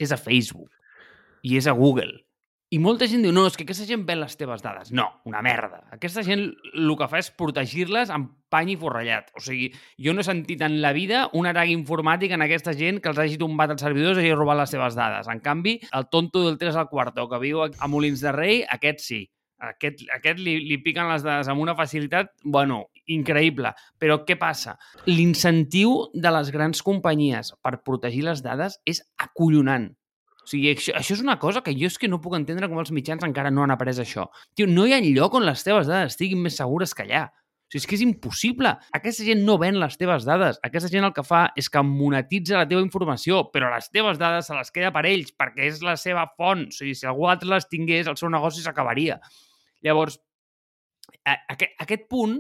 [0.03, 0.75] és a Facebook
[1.47, 2.25] i és a Google
[2.73, 4.91] I molta gent diu, no, és que aquesta gent ven les teves dades.
[4.97, 5.83] No, una merda.
[5.95, 9.29] Aquesta gent el que fa és protegir-les amb pany i forrellat.
[9.37, 9.69] O sigui,
[10.01, 13.21] jo no he sentit en la vida un atac informàtic en aquesta gent que els
[13.21, 15.29] hagi tombat els servidors i hagi robat les seves dades.
[15.31, 19.05] En canvi, el tonto del 3 al quarto que viu a Molins de Rei, aquest
[19.05, 19.23] sí.
[19.65, 23.71] Aquest, aquest li, li piquen les dades amb una facilitat, bueno, increïble.
[24.01, 24.77] Però què passa?
[25.07, 29.93] L'incentiu de les grans companyies per protegir les dades és acollonant.
[30.45, 32.81] O sigui, això, això és una cosa que jo és que no puc entendre com
[32.83, 34.27] els mitjans encara no han après això.
[34.55, 37.25] Tio, no hi ha lloc on les teves dades estiguin més segures que allà.
[37.65, 38.75] O sigui, és que és impossible.
[38.99, 40.59] Aquesta gent no ven les teves dades.
[40.69, 44.51] Aquesta gent el que fa és que monetitza la teva informació, però les teves dades
[44.51, 46.67] se les queda per ells perquè és la seva font.
[46.69, 49.17] O sigui, si algú altre les tingués, el seu negoci s'acabaria.
[49.85, 50.21] Llavors,
[51.25, 52.37] a, aquest, punt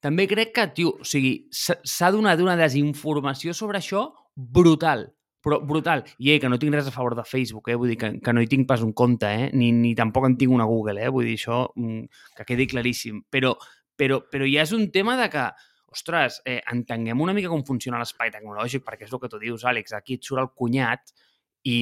[0.00, 5.10] també crec que, tio, o sigui, s'ha donat una desinformació sobre això brutal
[5.48, 6.04] però brutal.
[6.18, 7.76] I eh, que no tinc res a favor de Facebook, eh?
[7.80, 9.48] vull dir que, que no hi tinc pas un compte, eh?
[9.56, 11.08] ni, ni tampoc en tinc una Google, eh?
[11.14, 13.22] vull dir això mm, que quedi claríssim.
[13.32, 13.54] Però,
[13.96, 15.46] però, però ja és un tema de que,
[15.94, 19.64] ostres, eh, entenguem una mica com funciona l'espai tecnològic, perquè és el que tu dius,
[19.64, 21.16] Àlex, aquí et surt el cunyat
[21.64, 21.78] i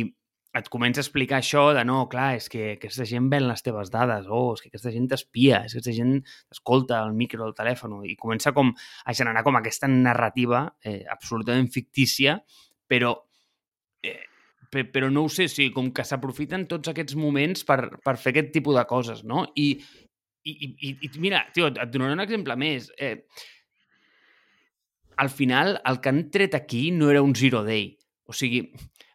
[0.56, 3.90] et comença a explicar això de no, clar, és que aquesta gent ven les teves
[3.92, 7.52] dades, oh, és que aquesta gent t'espia, és que aquesta gent t'escolta el micro del
[7.58, 12.38] telèfon i comença com a generar com aquesta narrativa eh, absolutament fictícia,
[12.88, 13.12] però
[14.02, 14.18] eh,
[14.92, 18.50] però no ho sé, sí, com que s'aprofiten tots aquests moments per, per fer aquest
[18.56, 19.46] tipus de coses, no?
[19.56, 19.68] I,
[20.44, 22.90] i, i, i mira, tio, et donaré un exemple més.
[22.98, 23.16] Eh,
[25.16, 27.94] al final, el que han tret aquí no era un zero day.
[28.26, 28.60] O sigui,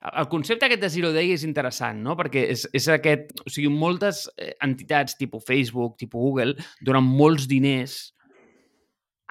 [0.01, 2.15] el concepte aquest de zero day és interessant, no?
[2.17, 3.35] Perquè és, és aquest...
[3.45, 7.99] O sigui, moltes eh, entitats, tipus Facebook, tipus Google, donen molts diners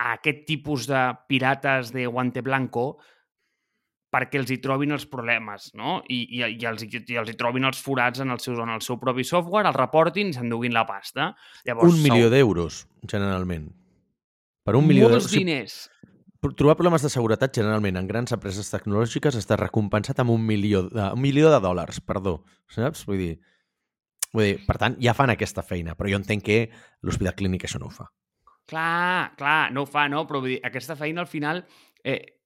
[0.00, 3.00] a aquest tipus de pirates de guante blanco
[4.10, 6.00] perquè els hi trobin els problemes, no?
[6.10, 8.82] I, i, i, els, i els hi trobin els forats en el seu, en el
[8.84, 11.30] seu propi software, els reportin i s'enduguin la pasta.
[11.68, 12.34] Llavors, un milió sou...
[12.34, 13.70] d'euros, generalment.
[14.66, 15.28] Per un milió d'euros...
[15.28, 15.78] Molts diners.
[16.56, 21.10] Trobar problemes de seguretat, generalment, en grans empreses tecnològiques està recompensat amb un milió de,
[21.12, 22.38] un milió de dòlars, perdó.
[22.72, 23.04] Saps?
[23.06, 23.34] Vull dir,
[24.32, 26.62] vull dir, per tant, ja fan aquesta feina, però jo entenc que
[27.04, 28.08] l'Hospital Clínic això no ho fa.
[28.70, 30.24] Clar, clar, no ho fa, no?
[30.26, 31.60] Però vull dir, aquesta feina al final
[32.00, 32.39] eh,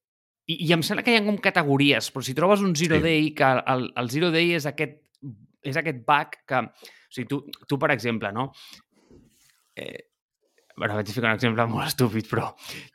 [0.45, 3.05] i, I em sembla que hi ha com categories, però si trobes un Zero sí.
[3.05, 4.99] Day, que el, el Zero Day és aquest,
[5.65, 6.65] és aquest bug que...
[6.65, 8.49] O sigui, tu, tu per exemple, no?
[9.79, 10.14] Eh,
[10.77, 12.49] Bueno, vaig ficar un exemple molt estúpid, però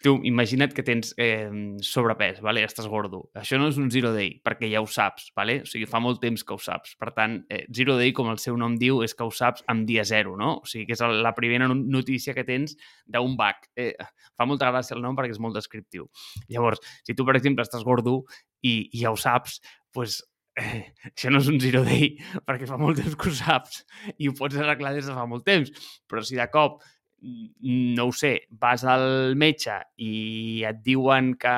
[0.05, 1.49] tu imagina't que tens eh,
[1.81, 2.61] sobrepès, vale?
[2.69, 3.23] estàs gordo.
[3.40, 5.62] Això no és un zero day, perquè ja ho saps, vale?
[5.64, 6.93] o sigui, fa molt temps que ho saps.
[7.01, 9.88] Per tant, eh, zero day, com el seu nom diu, és que ho saps amb
[9.88, 10.59] dia zero, no?
[10.61, 12.77] O sigui, que és la primera notícia que tens
[13.09, 13.64] d'un bug.
[13.81, 13.95] Eh,
[14.37, 16.11] fa molta gràcia el nom perquè és molt descriptiu.
[16.53, 18.27] Llavors, si tu, per exemple, estàs gordo
[18.61, 19.62] i, i ja ho saps,
[19.97, 20.21] doncs
[20.61, 22.12] eh, això no és un zero day
[22.45, 23.85] perquè fa molt temps que ho saps
[24.19, 25.73] i ho pots arreglar des de fa molt temps.
[26.11, 26.83] Però si de cop
[27.20, 31.52] no ho sé, vas al metge i et diuen que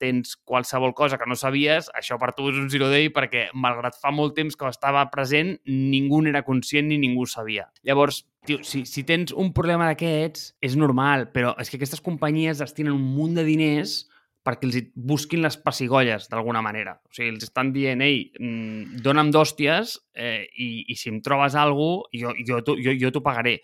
[0.00, 3.98] tens qualsevol cosa que no sabies, això per tu és un zero day perquè, malgrat
[4.00, 7.68] fa molt temps que estava present, ningú n'era conscient ni ningú sabia.
[7.84, 12.62] Llavors, tio, si, si tens un problema d'aquests, és normal, però és que aquestes companyies
[12.64, 14.04] destinen un munt de diners
[14.46, 17.00] perquè els busquin les pessigolles, d'alguna manera.
[17.02, 21.58] O sigui, els estan dient, ei, mm, dona'm d'hòsties eh, i, i si em trobes
[21.58, 23.58] alguna cosa, jo, jo, jo, jo t'ho pagaré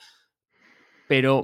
[1.12, 1.37] però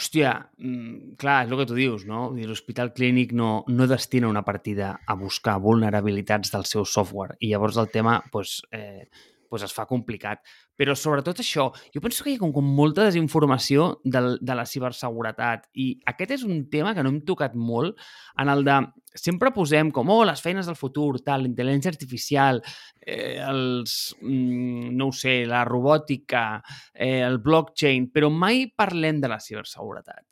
[0.00, 2.30] hòstia, mm, clar, és el que tu dius, no?
[2.34, 7.78] L'hospital clínic no, no destina una partida a buscar vulnerabilitats del seu software i llavors
[7.82, 9.06] el tema pues, eh,
[9.50, 10.40] pues es fa complicat.
[10.80, 14.64] Però sobretot això, jo penso que hi ha com, com molta desinformació del, de la
[14.64, 18.00] ciberseguretat i aquest és un tema que no hem tocat molt
[18.40, 18.78] en el de
[19.12, 22.62] sempre posem com, oh, les feines del futur, tal, l'intel·ligència artificial,
[23.02, 26.62] eh, els, mm, no ho sé, la robòtica,
[26.94, 30.24] eh, el blockchain, però mai parlem de la ciberseguretat.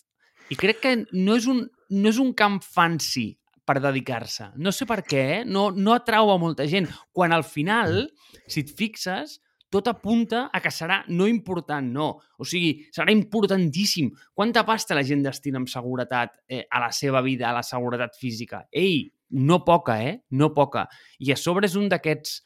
[0.48, 3.34] I crec que no és un, no és un camp fancy
[3.68, 4.54] per dedicar-se.
[4.56, 5.44] No sé per què, eh?
[5.44, 6.88] no, no atrau a molta gent.
[7.12, 8.06] Quan al final,
[8.48, 12.09] si et fixes, tot apunta a que serà no important, no.
[12.38, 14.11] O sigui, serà importantíssim.
[14.35, 18.16] Quanta pasta la gent destina en seguretat eh, a la seva vida, a la seguretat
[18.16, 18.64] física?
[18.72, 20.22] Ei, no poca, eh?
[20.31, 20.87] No poca.
[21.20, 22.38] I a sobre és un d'aquests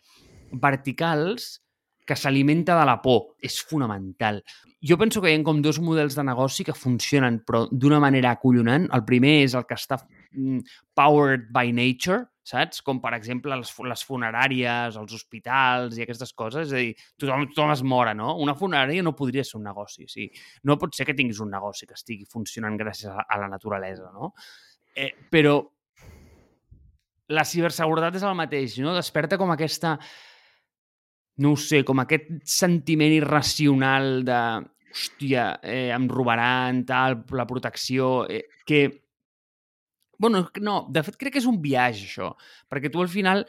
[0.62, 1.61] verticals
[2.06, 3.37] que s'alimenta de la por.
[3.40, 4.42] És fonamental.
[4.82, 8.35] Jo penso que hi ha com dos models de negoci que funcionen, però d'una manera
[8.35, 8.88] acollonant.
[8.90, 10.58] El primer és el que està mm,
[10.98, 12.83] powered by nature, saps?
[12.87, 16.70] Com, per exemple, les, les funeràries, els hospitals i aquestes coses.
[16.70, 18.35] És a dir, tothom, tothom es mora, no?
[18.42, 20.28] Una funerària no podria ser un negoci, sí.
[20.68, 24.11] No pot ser que tinguis un negoci que estigui funcionant gràcies a, a la naturalesa,
[24.14, 24.33] no?
[24.96, 25.61] Eh, però
[27.33, 28.96] la ciberseguretat és el mateix, no?
[28.98, 29.96] Desperta com aquesta
[31.42, 34.40] no ho sé, com aquest sentiment irracional de
[34.92, 38.85] hòstia, eh, em robaran, tal, la protecció, eh, que...
[40.18, 42.33] Bueno, no, de fet crec que és un viatge, això,
[42.70, 43.46] perquè tu al final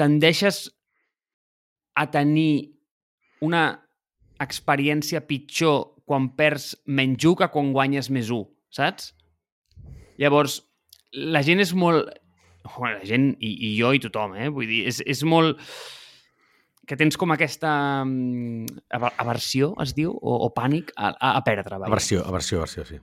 [0.00, 0.68] tendeixes
[2.00, 2.72] a tenir
[3.44, 3.64] una
[4.40, 9.12] experiència pitjor quan perds menys 1 que quan guanyes més 1, saps?
[10.20, 10.60] Llavors,
[11.12, 12.10] la gent és molt...
[12.76, 14.50] Bueno, la gent, i, i jo i tothom, eh?
[14.52, 15.60] Vull dir, és, és molt
[16.90, 17.70] que tens com aquesta
[18.02, 21.78] um, aversió, es diu, o, o pànic a, a perdre.
[21.78, 21.88] Vaja.
[21.88, 22.98] Aversió, aversió, aversió, sí.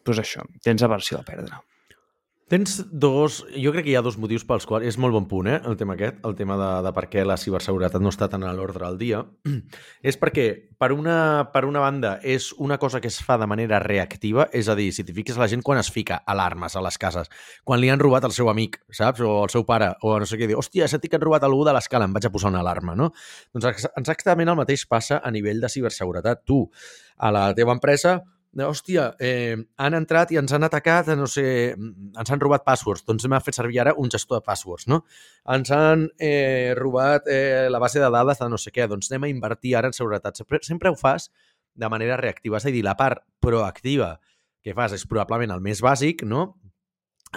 [0.00, 1.60] Doncs pues això, tens aversió a perdre.
[2.50, 3.44] Tens dos...
[3.54, 4.82] Jo crec que hi ha dos motius pels quals...
[4.90, 7.36] És molt bon punt, eh, el tema aquest, el tema de, de per què la
[7.38, 9.20] ciberseguretat no està tan a l'ordre del dia.
[10.10, 10.46] és perquè,
[10.82, 11.14] per una,
[11.54, 14.88] per una banda, és una cosa que es fa de manera reactiva, és a dir,
[14.96, 17.30] si t'hi fiques la gent quan es fica alarmes a les cases,
[17.62, 19.22] quan li han robat el seu amic, saps?
[19.22, 21.62] O el seu pare, o no sé què, diu, hòstia, senti que han robat algú
[21.68, 23.12] de l'escala, em vaig a posar una alarma, no?
[23.54, 26.42] Doncs exactament el mateix passa a nivell de ciberseguretat.
[26.50, 26.64] Tu,
[27.14, 28.18] a la teva empresa,
[28.58, 33.24] hòstia, eh, han entrat i ens han atacat, no sé, ens han robat passwords, doncs
[33.24, 35.04] hem fet servir ara un gestor de passwords, no?
[35.54, 39.28] Ens han eh, robat eh, la base de dades de no sé què, doncs anem
[39.28, 40.36] a invertir ara en seguretat.
[40.36, 41.30] Sempre, sempre ho fas
[41.74, 44.18] de manera reactiva, és a dir, la part proactiva
[44.60, 46.56] que fas és probablement el més bàsic, no?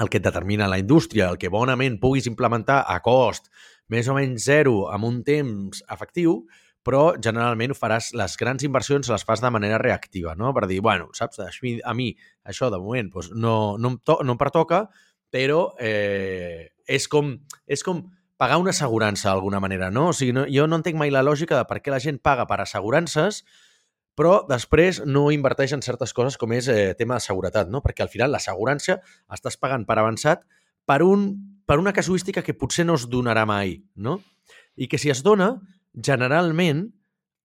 [0.02, 3.52] el que et determina la indústria, el que bonament puguis implementar a cost
[3.94, 6.40] més o menys zero amb un temps efectiu,
[6.84, 10.54] però generalment faràs, les grans inversions les fas de manera reactiva, no?
[10.54, 12.12] Per dir, bueno, saps, a mi
[12.44, 14.86] això de moment doncs no, no, em to no em pertoca,
[15.34, 17.34] però eh, és, com,
[17.66, 18.04] és com
[18.38, 20.10] pagar una assegurança d'alguna manera, no?
[20.12, 22.46] O sigui, no, jo no entenc mai la lògica de per què la gent paga
[22.50, 23.44] per assegurances
[24.18, 27.82] però després no inverteix en certes coses com és eh, tema de seguretat, no?
[27.82, 29.00] Perquè al final l'assegurança
[29.34, 30.44] estàs pagant per avançat
[30.86, 31.32] per, un,
[31.66, 34.20] per una casuística que potser no es donarà mai, no?
[34.78, 35.56] I que si es dona,
[35.94, 36.88] generalment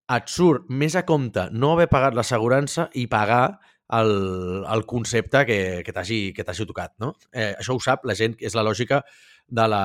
[0.08, 3.58] et surt més a compte no haver pagat l'assegurança i pagar
[3.92, 6.94] el, el concepte que, que t'hagi tocat.
[7.00, 7.14] No?
[7.32, 9.02] Eh, això ho sap la gent, és la lògica
[9.48, 9.84] de la,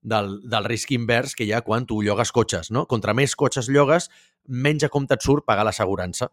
[0.00, 2.70] del, del risc invers que hi ha quan tu llogues cotxes.
[2.70, 2.86] No?
[2.86, 4.10] Contra més cotxes llogues,
[4.48, 6.30] menys a compte et surt pagar l'assegurança.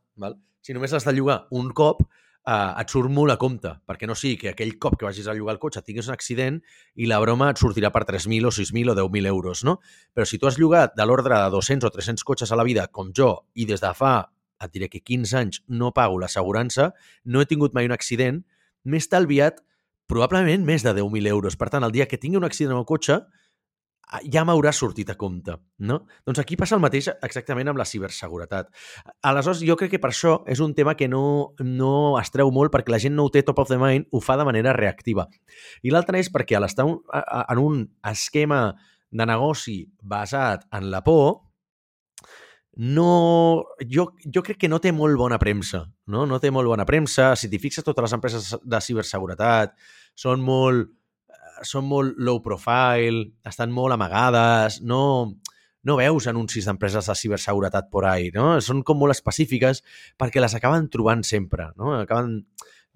[0.63, 2.03] Si només has de llogar un cop,
[2.47, 5.36] eh, et surt molt a compte, perquè no sigui que aquell cop que vagis a
[5.38, 6.60] llogar el cotxe tinguis un accident
[6.95, 9.80] i la broma et sortirà per 3.000 o 6.000 o 10.000 euros, no?
[10.13, 12.88] Però si tu has llogat de l'ordre de 200 o 300 cotxes a la vida,
[12.88, 17.41] com jo, i des de fa, et diré que 15 anys no pago l'assegurança, no
[17.41, 18.43] he tingut mai un accident,
[18.84, 19.63] m'he estalviat
[20.10, 21.56] probablement més de 10.000 euros.
[21.56, 23.21] Per tant, el dia que tingui un accident amb el cotxe,
[24.32, 25.56] ja m'haurà sortit a compte.
[25.86, 26.00] No?
[26.26, 28.72] Doncs aquí passa el mateix exactament amb la ciberseguretat.
[29.30, 32.74] Aleshores, jo crec que per això és un tema que no, no es treu molt
[32.74, 35.28] perquè la gent no ho té top of the mind, ho fa de manera reactiva.
[35.84, 38.63] I l'altre és perquè a l'estar en un esquema
[39.10, 41.50] de negoci basat en la por,
[42.80, 45.84] no, jo, jo crec que no té molt bona premsa.
[46.08, 47.34] No, no té molt bona premsa.
[47.36, 49.76] Si t'hi fixes, totes les empreses de ciberseguretat
[50.15, 50.93] són molt
[51.67, 55.02] són molt low profile, estan molt amagades, no,
[55.84, 58.58] no veus anuncis d'empreses de ciberseguretat por ahí, no?
[58.63, 59.84] Són com molt específiques
[60.19, 61.95] perquè les acaben trobant sempre, no?
[62.02, 62.43] Acaben...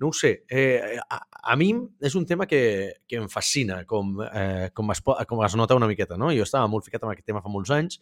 [0.02, 1.68] No ho sé, eh, a, a mi
[2.02, 2.60] és un tema que,
[3.08, 6.32] que em fascina, com, eh, com, es, com es nota una miqueta, no?
[6.34, 8.00] Jo estava molt ficat en aquest tema fa molts anys,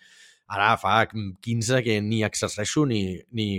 [0.47, 3.49] ara fa 15 que ni exerceixo ni, ni,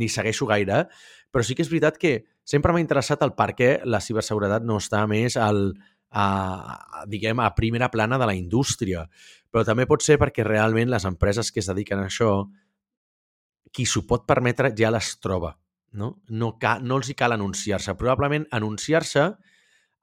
[0.00, 0.86] ni segueixo gaire,
[1.28, 2.14] però sí que és veritat que
[2.48, 5.74] sempre m'ha interessat el per què la ciberseguretat no està més al,
[6.10, 9.06] a, diguem, a primera plana de la indústria.
[9.50, 12.32] Però també pot ser perquè realment les empreses que es dediquen a això,
[13.72, 15.56] qui s'ho pot permetre ja les troba.
[15.92, 17.94] No, no, ca, no els hi cal anunciar-se.
[17.96, 19.30] Probablement anunciar-se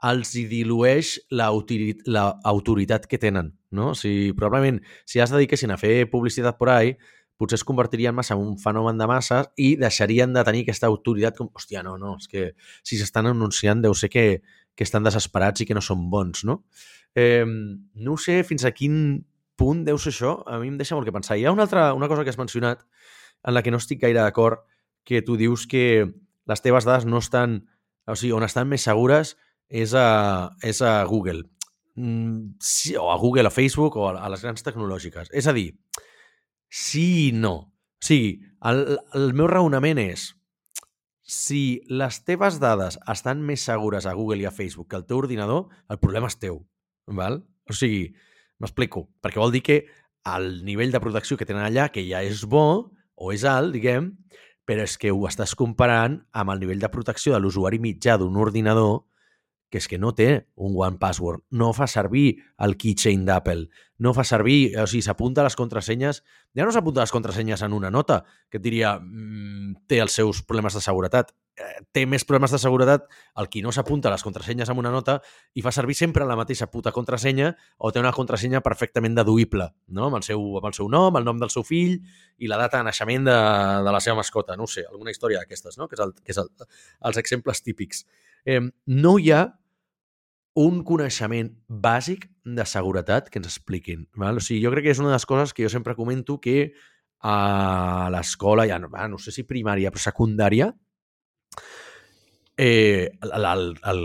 [0.06, 3.54] els hi dilueix l'autoritat que tenen.
[3.72, 3.92] No?
[3.94, 6.96] O sigui, probablement, si es dediquessin a fer publicitat por ahí,
[7.38, 11.36] potser es convertirien massa en un fenomen de masses i deixarien de tenir aquesta autoritat
[11.38, 12.46] com, hòstia, no, no, és que
[12.84, 14.26] si s'estan anunciant deu ser que,
[14.76, 16.62] que estan desesperats i que no són bons, no?
[17.16, 19.24] Eh, no sé fins a quin
[19.56, 21.38] punt deu ser això, a mi em deixa molt que pensar.
[21.40, 22.84] Hi ha una altra una cosa que has mencionat
[23.46, 24.66] en la que no estic gaire d'acord,
[25.06, 26.12] que tu dius que
[26.46, 27.64] les teves dades no estan...
[28.06, 29.32] O sigui, on estan més segures
[29.74, 31.48] és a, és a Google.
[31.96, 35.32] Mm, sí, o a Google, a Facebook o a, a les grans tecnològiques.
[35.34, 35.72] És a dir,
[36.70, 37.56] sí i no.
[37.66, 38.36] O sigui,
[38.70, 38.84] el,
[39.18, 40.28] el meu raonament és
[41.26, 45.18] si les teves dades estan més segures a Google i a Facebook que al teu
[45.24, 46.62] ordinador, el problema és teu.
[47.10, 47.42] Val?
[47.70, 48.12] O sigui,
[48.62, 49.80] m'explico, perquè vol dir que
[50.36, 54.12] el nivell de protecció que tenen allà, que ja és bo o és alt, diguem,
[54.66, 58.38] però és que ho estàs comparant amb el nivell de protecció de l'usuari mitjà d'un
[58.38, 59.04] ordinador
[59.70, 64.14] que és que no té un one password, no fa servir el keychain d'Apple, no
[64.14, 66.22] fa servir, o sigui, s'apunta les contrasenyes,
[66.56, 70.44] ja no s'apunta les contrasenyes en una nota, que et diria, mmm, té els seus
[70.44, 71.34] problemes de seguretat.
[71.56, 73.06] Eh, té més problemes de seguretat
[73.40, 75.22] el qui no s'apunta les contrasenyes en una nota
[75.56, 80.10] i fa servir sempre la mateixa puta contrasenya o té una contrasenya perfectament deduïble, no?
[80.10, 81.96] amb, el seu, amb el seu nom, el nom del seu fill
[82.44, 83.38] i la data de naixement de,
[83.88, 85.88] de la seva mascota, no sé, alguna història d'aquestes, no?
[85.88, 86.52] que és, el, que és el,
[87.08, 88.04] els exemples típics.
[88.46, 89.44] Eh, no hi ha
[90.56, 94.06] un coneixement bàsic de seguretat que ens expliquin.
[94.16, 94.40] Val?
[94.40, 96.72] O sigui, jo crec que és una de les coses que jo sempre comento que
[97.26, 100.70] a l'escola, ja no, no sé si primària, però secundària,
[102.58, 104.02] eh, el, el, el,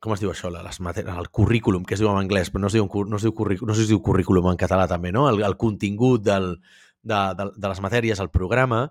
[0.00, 0.48] com es diu això?
[0.54, 3.26] Les matèries, el currículum, que es diu en anglès, però no es diu, no es
[3.26, 5.26] diu, currículum, no es diu currículum en català també, no?
[5.28, 6.54] El, el contingut del,
[7.02, 8.86] de, de, de les matèries, el programa,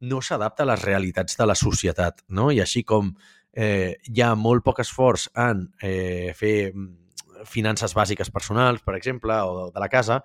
[0.00, 2.52] no s'adapta a les realitats de la societat, no?
[2.54, 3.10] I així com
[3.58, 9.34] eh, hi ha molt poc esforç en eh, fer mm, finances bàsiques personals, per exemple,
[9.42, 10.20] o de la casa,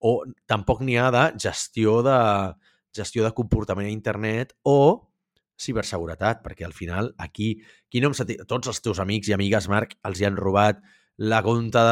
[0.00, 2.18] o tampoc n'hi ha de gestió de
[2.96, 4.78] gestió de comportament a internet o
[5.58, 7.56] ciberseguretat, perquè al final aquí,
[7.90, 10.80] qui no em tots els teus amics i amigues, Marc, els hi han robat
[11.18, 11.82] la compte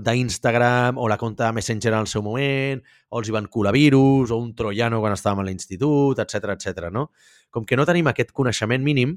[0.00, 2.80] d'Instagram o la compte de Messenger en el seu moment,
[3.10, 6.88] o els hi van colar virus, o un troiano quan estàvem a l'institut, etc etc.
[6.90, 7.10] no?
[7.54, 9.14] Com que no tenim aquest coneixement mínim,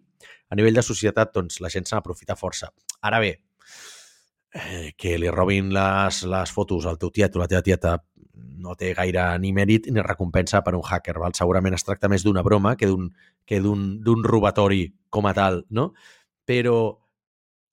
[0.49, 2.69] a nivell de societat, doncs la gent se n'aprofita força.
[3.01, 3.31] Ara bé,
[4.53, 7.97] eh, que li robin les, les fotos al teu tiet o la teva tieta
[8.61, 11.17] no té gaire ni mèrit ni recompensa per un hacker.
[11.21, 11.35] Val?
[11.37, 15.91] Segurament es tracta més d'una broma que d'un robatori com a tal, no?
[16.47, 16.77] Però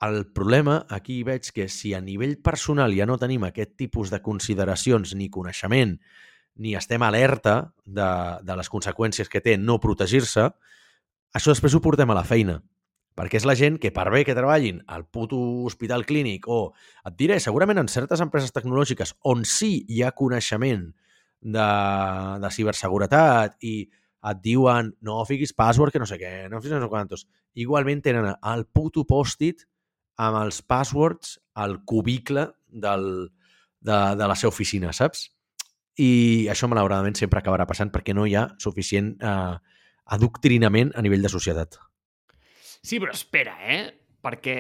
[0.05, 4.21] el problema aquí veig que si a nivell personal ja no tenim aquest tipus de
[4.25, 5.97] consideracions ni coneixement,
[6.57, 8.07] ni estem alerta de,
[8.43, 10.49] de les conseqüències que té no protegir-se,
[11.35, 12.61] això després ho portem a la feina.
[13.15, 16.73] Perquè és la gent que, per bé que treballin al puto hospital clínic o,
[17.07, 20.89] et diré, segurament en certes empreses tecnològiques on sí hi ha coneixement
[21.45, 21.69] de,
[22.43, 23.77] de ciberseguretat i
[24.25, 27.27] et diuen no fiquis password que no sé què, no fiquis no sé quantos.
[27.55, 29.63] Igualment tenen el puto post-it
[30.19, 33.07] amb els passwords al cubicle del,
[33.79, 35.29] de, de la seva oficina, saps?
[36.01, 39.57] I això, malauradament, sempre acabarà passant perquè no hi ha suficient eh,
[40.17, 41.79] adoctrinament a nivell de societat.
[42.85, 43.83] Sí, però espera, eh?
[44.25, 44.57] Perquè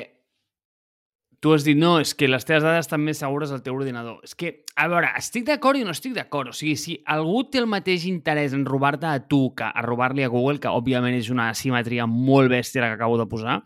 [1.45, 4.22] tu has dit, no, és que les teves dades estan més segures al teu ordinador.
[4.24, 6.55] És que, a veure, estic d'acord i no estic d'acord.
[6.55, 10.24] O sigui, si algú té el mateix interès en robar-te a tu que a robar-li
[10.24, 13.59] a Google, que òbviament és una simetria molt bèstia que acabo de posar,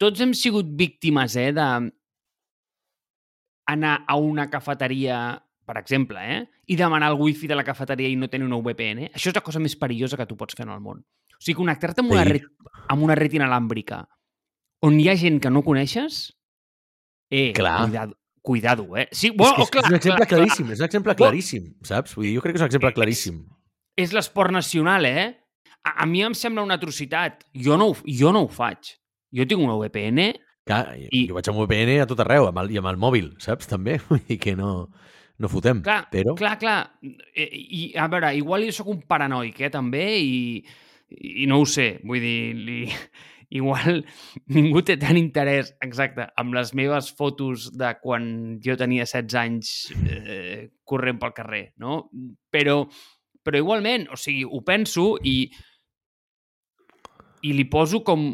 [0.00, 1.68] tots hem sigut víctimes, eh, de
[3.68, 5.18] anar a una cafeteria,
[5.68, 9.10] per exemple, eh, i demanar el wifi de la cafeteria i no tenir una VPN.
[9.14, 11.00] Això és la cosa més perillosa que tu pots fer en el món.
[11.38, 12.44] O sigui, connectar-te amb, una red,
[12.92, 14.02] amb una red inalàmbrica
[14.84, 16.36] on hi ha gent que no coneixes,
[17.30, 17.84] eh, clar.
[17.84, 19.08] cuidado, cuidado, eh?
[19.12, 20.74] Sí, bueno, és, és, clar, és un exemple clar, claríssim, clar.
[20.74, 22.14] és un exemple claríssim, saps?
[22.16, 23.40] Vull dir, jo crec que és un exemple claríssim.
[23.96, 25.28] És, és l'esport nacional, eh?
[25.82, 27.42] A, a mi em sembla una atrocitat.
[27.54, 28.94] Jo no, jo no ho faig.
[29.34, 30.30] Jo tinc una VPN...
[30.68, 31.24] Clar, i...
[31.30, 33.70] jo vaig amb VPN a tot arreu, amb el, i amb el mòbil, saps?
[33.70, 34.88] També, vull dir que no,
[35.38, 35.82] no fotem.
[35.86, 36.34] Clar, però...
[36.38, 36.78] clar, clar.
[37.02, 40.62] I, i, a veure, igual jo sóc un paranoic, eh, també, i,
[41.44, 42.78] i no ho sé, vull dir, li,
[43.60, 44.02] igual
[44.52, 49.72] ningú té tant interès, exacte, amb les meves fotos de quan jo tenia 16 anys
[50.02, 52.02] eh, corrent pel carrer, no?
[52.52, 52.82] Però,
[53.44, 55.38] però igualment, o sigui, ho penso i,
[57.46, 58.32] i li poso com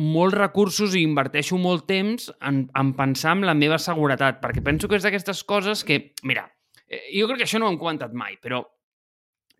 [0.00, 4.88] molts recursos i inverteixo molt temps en, en pensar en la meva seguretat, perquè penso
[4.88, 6.14] que és d'aquestes coses que...
[6.28, 6.46] Mira,
[6.86, 8.62] eh, jo crec que això no ho hem comentat mai, però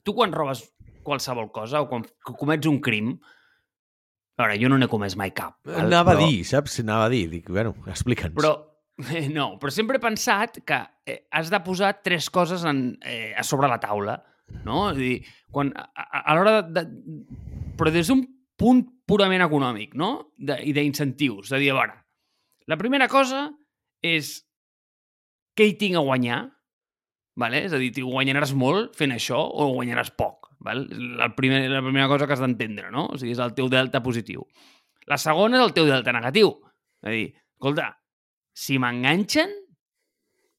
[0.03, 0.64] tu quan robes
[1.05, 2.07] qualsevol cosa o quan
[2.39, 3.12] comets un crim,
[4.39, 5.59] a veure, jo no n'he comès mai cap.
[5.68, 5.87] Val?
[5.87, 6.24] Anava però...
[6.24, 6.80] a dir, saps?
[6.83, 7.26] Anava a dir.
[7.30, 8.35] Dic, bueno, explica'ns.
[8.39, 8.55] Però,
[9.12, 13.35] eh, no, però sempre he pensat que eh, has de posar tres coses en, eh,
[13.37, 14.16] a sobre la taula,
[14.64, 14.87] no?
[14.91, 15.16] És a dir,
[15.53, 17.66] quan, a, a, a l'hora de, de...
[17.76, 18.24] Però des d'un
[18.63, 20.13] punt purament econòmic, no?
[20.39, 21.51] De, I d'incentius.
[21.51, 21.99] De dir, a veure,
[22.71, 23.49] la primera cosa
[24.07, 24.37] és
[25.59, 26.45] què hi tinc a guanyar,
[27.39, 27.65] vale?
[27.67, 30.53] és a dir, guanyaràs molt fent això o guanyaràs poc.
[30.63, 30.85] Val?
[31.19, 33.09] La, primer, la primera cosa que has d'entendre, no?
[33.11, 34.47] O sigui, és el teu delta positiu.
[35.11, 36.55] La segona és el teu delta negatiu.
[37.03, 37.27] És a dir,
[37.59, 37.89] escolta,
[38.55, 39.51] si m'enganxen,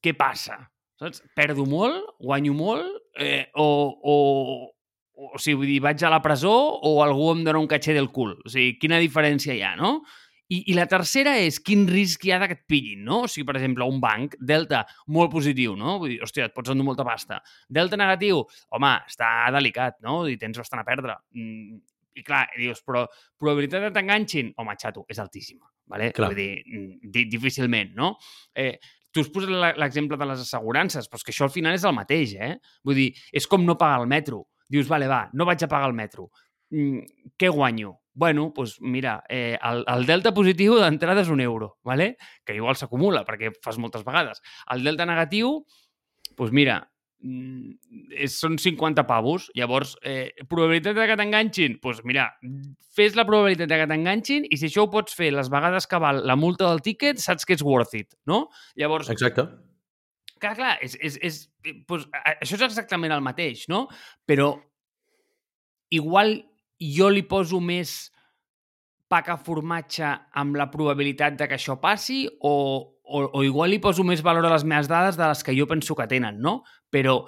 [0.04, 0.58] què passa?
[1.00, 1.22] Saps?
[1.36, 4.16] Perdo molt, guanyo molt, eh, o, o,
[5.14, 6.52] o sigui, vull dir, vaig a la presó
[6.82, 8.34] o algú em dona un catxer del cul.
[8.44, 10.00] O sigui, quina diferència hi ha, no?
[10.52, 13.22] I, I la tercera és quin risc hi ha que et pillin, no?
[13.24, 14.82] O sigui, per exemple, un banc, delta,
[15.16, 15.96] molt positiu, no?
[16.02, 17.40] Vull dir, hòstia, et pots endur molta pasta.
[17.70, 18.42] Delta negatiu,
[18.76, 20.22] home, està delicat, no?
[20.28, 21.16] I tens bastant a perdre.
[21.38, 21.80] Mm,
[22.14, 23.06] i clar, dius, però
[23.40, 24.52] probabilitat de t'enganxin?
[24.60, 25.64] Home, xato, és altíssima.
[25.90, 26.10] Vale?
[26.16, 26.30] Clar.
[26.32, 28.14] Vull dir, mm, di difícilment, no?
[28.54, 28.76] Eh,
[29.14, 31.94] tu has posat l'exemple de les assegurances, però és que això al final és el
[31.96, 32.56] mateix, eh?
[32.84, 34.44] Vull dir, és com no pagar el metro.
[34.68, 36.30] Dius, vale, va, no vaig a pagar el metro.
[36.74, 37.98] Mm, què guanyo?
[38.14, 42.14] Bueno, doncs mira, eh, el, el delta positiu d'entrada és un euro, vale?
[42.46, 44.40] que igual s'acumula perquè fas moltes vegades.
[44.70, 45.56] El delta negatiu,
[46.38, 46.78] doncs mira,
[47.26, 49.50] mm, és, són 50 pavos.
[49.58, 51.78] Llavors, eh, probabilitat de que t'enganxin?
[51.82, 52.30] Doncs mira,
[52.94, 55.98] fes la probabilitat de que t'enganxin i si això ho pots fer les vegades que
[55.98, 58.44] val la multa del tíquet, saps que és worth it, no?
[58.78, 59.48] Llavors, Exacte.
[60.44, 61.40] Clar, clar, és, és, és,
[61.88, 63.86] doncs, això és exactament el mateix, no?
[64.28, 64.52] Però
[65.94, 66.36] igual
[66.80, 67.94] jo li poso més
[69.08, 70.08] pa que formatge
[70.40, 72.54] amb la probabilitat de que això passi o,
[73.04, 75.68] o, o igual li poso més valor a les meves dades de les que jo
[75.70, 76.62] penso que tenen, no?
[76.92, 77.22] Però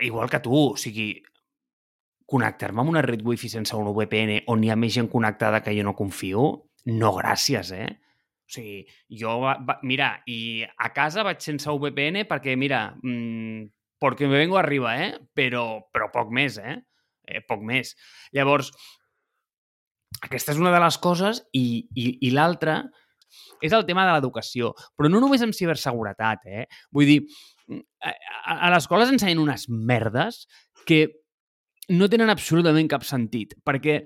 [0.00, 1.12] igual que tu, o sigui,
[2.26, 5.74] connectar-me amb una red wifi sense un VPN on hi ha més gent connectada que
[5.76, 6.48] jo no confio,
[6.88, 7.90] no gràcies, eh?
[8.44, 8.82] O sigui,
[9.20, 13.64] jo, va, va, mira, i a casa vaig sense VPN perquè, mira, mmm,
[14.02, 15.14] perquè me vengo arriba, eh?
[15.36, 16.76] Però, però poc més, eh?
[17.24, 17.40] eh?
[17.48, 17.94] Poc més.
[18.36, 18.70] Llavors,
[20.22, 21.64] aquesta és una de les coses i,
[21.96, 22.82] i, i l'altra
[23.64, 24.74] és el tema de l'educació.
[24.94, 26.66] Però no només amb ciberseguretat, eh?
[26.94, 27.18] Vull dir,
[27.72, 30.44] a, a, a l'escola s'ensenyen unes merdes
[30.88, 31.06] que
[31.92, 34.02] no tenen absolutament cap sentit, perquè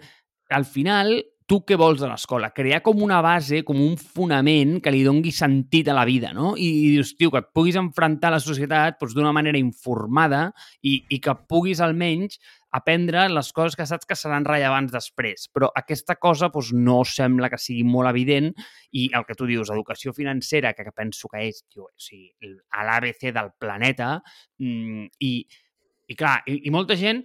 [0.55, 1.13] al final
[1.49, 2.51] tu què vols de l'escola?
[2.53, 6.53] Crear com una base, com un fonament que li dongui sentit a la vida, no?
[6.61, 10.51] I, i dius, tio, que et puguis enfrontar a la societat doncs, d'una manera informada
[10.85, 12.37] i, i que puguis almenys
[12.77, 15.49] aprendre les coses que saps que seran rellevants després.
[15.49, 18.53] Però aquesta cosa doncs, no sembla que sigui molt evident
[18.93, 22.29] i el que tu dius, educació financera, que, penso que és tio, o sigui,
[22.77, 24.19] l'ABC del planeta,
[24.61, 25.33] mm, i,
[26.13, 27.25] i clar, i, i molta gent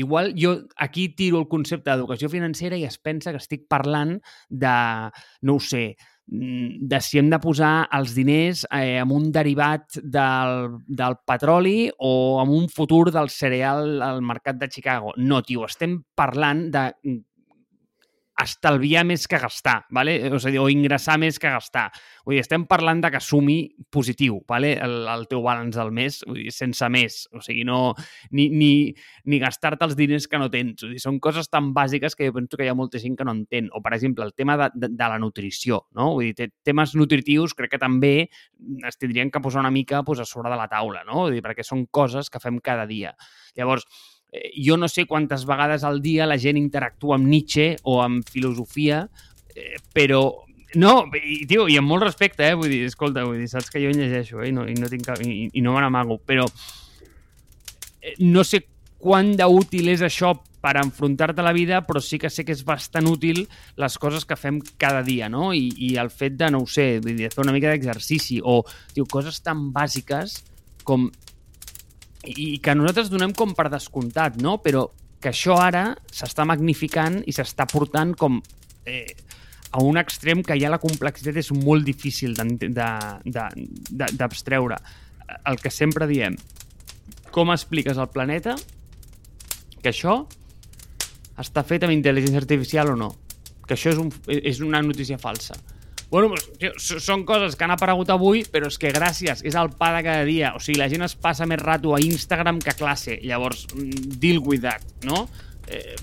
[0.00, 4.16] igual jo aquí tiro el concepte d'educació financera i es pensa que estic parlant
[4.48, 4.74] de,
[5.46, 5.96] no ho sé,
[6.26, 11.90] mm, de si hem de posar els diners eh, en un derivat del, del petroli
[11.98, 15.14] o en un futur del cereal al mercat de Chicago.
[15.16, 16.88] No, tio, estem parlant de
[18.46, 20.14] estalviar més que gastar, ¿vale?
[20.30, 21.88] o, sigui, o ingressar més que gastar.
[22.24, 23.58] Vull dir, estem parlant de que sumi
[23.92, 24.74] positiu ¿vale?
[24.82, 27.22] el, el teu balanç del mes, vull dir, sense més.
[27.36, 27.94] O sigui, no,
[28.36, 28.70] ni, ni,
[29.26, 30.84] ni gastar-te els diners que no tens.
[30.84, 33.26] Vull dir, són coses tan bàsiques que jo penso que hi ha molta gent que
[33.26, 33.70] no entén.
[33.74, 35.82] O, per exemple, el tema de, de, de la nutrició.
[35.96, 36.12] No?
[36.18, 38.14] Vull dir, temes nutritius crec que també
[38.86, 41.24] es tindrien que posar una mica pues, a sobre de la taula, no?
[41.24, 43.14] Vull dir, perquè són coses que fem cada dia.
[43.58, 43.86] Llavors,
[44.32, 48.26] eh, jo no sé quantes vegades al dia la gent interactua amb Nietzsche o amb
[48.28, 49.04] filosofia,
[49.54, 50.22] eh, però
[50.74, 52.54] no, i, tio, i amb molt respecte, eh?
[52.54, 54.50] Vull dir, escolta, vull dir, saps que jo en llegeixo, eh?
[54.50, 56.46] I no, i no, tinc cap, i, i no me n'amago, però
[58.00, 58.62] eh, no sé
[59.00, 62.62] quant d'útil és això per enfrontar-te a la vida, però sí que sé que és
[62.68, 63.46] bastant útil
[63.80, 65.54] les coses que fem cada dia, no?
[65.56, 68.60] I, i el fet de, no ho sé, vull dir, fer una mica d'exercici o,
[68.94, 70.42] tio, coses tan bàsiques
[70.84, 71.08] com
[72.28, 74.58] i que nosaltres donem com per descomptat, no?
[74.64, 74.88] Però
[75.20, 78.40] que això ara s'està magnificant i s'està portant com
[78.88, 79.14] eh,
[79.70, 84.76] a un extrem que ja la complexitat és molt difícil d'abstreure.
[85.46, 86.36] El que sempre diem,
[87.30, 88.56] com expliques al planeta
[89.80, 90.26] que això
[91.40, 93.14] està fet amb intel·ligència artificial o no?
[93.66, 95.54] Que això és, un, és una notícia falsa.
[96.10, 99.92] Bueno, tio, són coses que han aparegut avui, però és que gràcies, és el pa
[99.94, 100.50] de cada dia.
[100.58, 103.20] O sigui, la gent es passa més rato a Instagram que a classe.
[103.22, 105.28] Llavors, mm, deal with that, no?
[105.68, 105.94] Eh,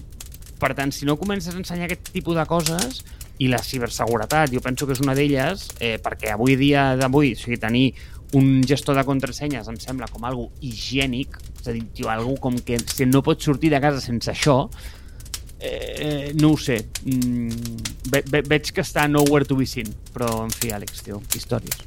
[0.57, 3.03] per tant, si no comences a ensenyar aquest tipus de coses,
[3.37, 7.37] i la ciberseguretat, jo penso que és una d'elles, eh, perquè avui dia d'avui, o
[7.37, 7.93] sigui, tenir
[8.33, 12.57] un gestor de contrasenyes em sembla com algo higiènic, és a dir, tio, algo com
[12.59, 14.65] que si no pots sortir de casa sense això,
[15.59, 16.79] eh, no ho sé.
[17.05, 17.49] Mm,
[18.11, 21.85] ve, ve, veig que està nowhere to be seen, però, en fi, Àlex, tio, històries.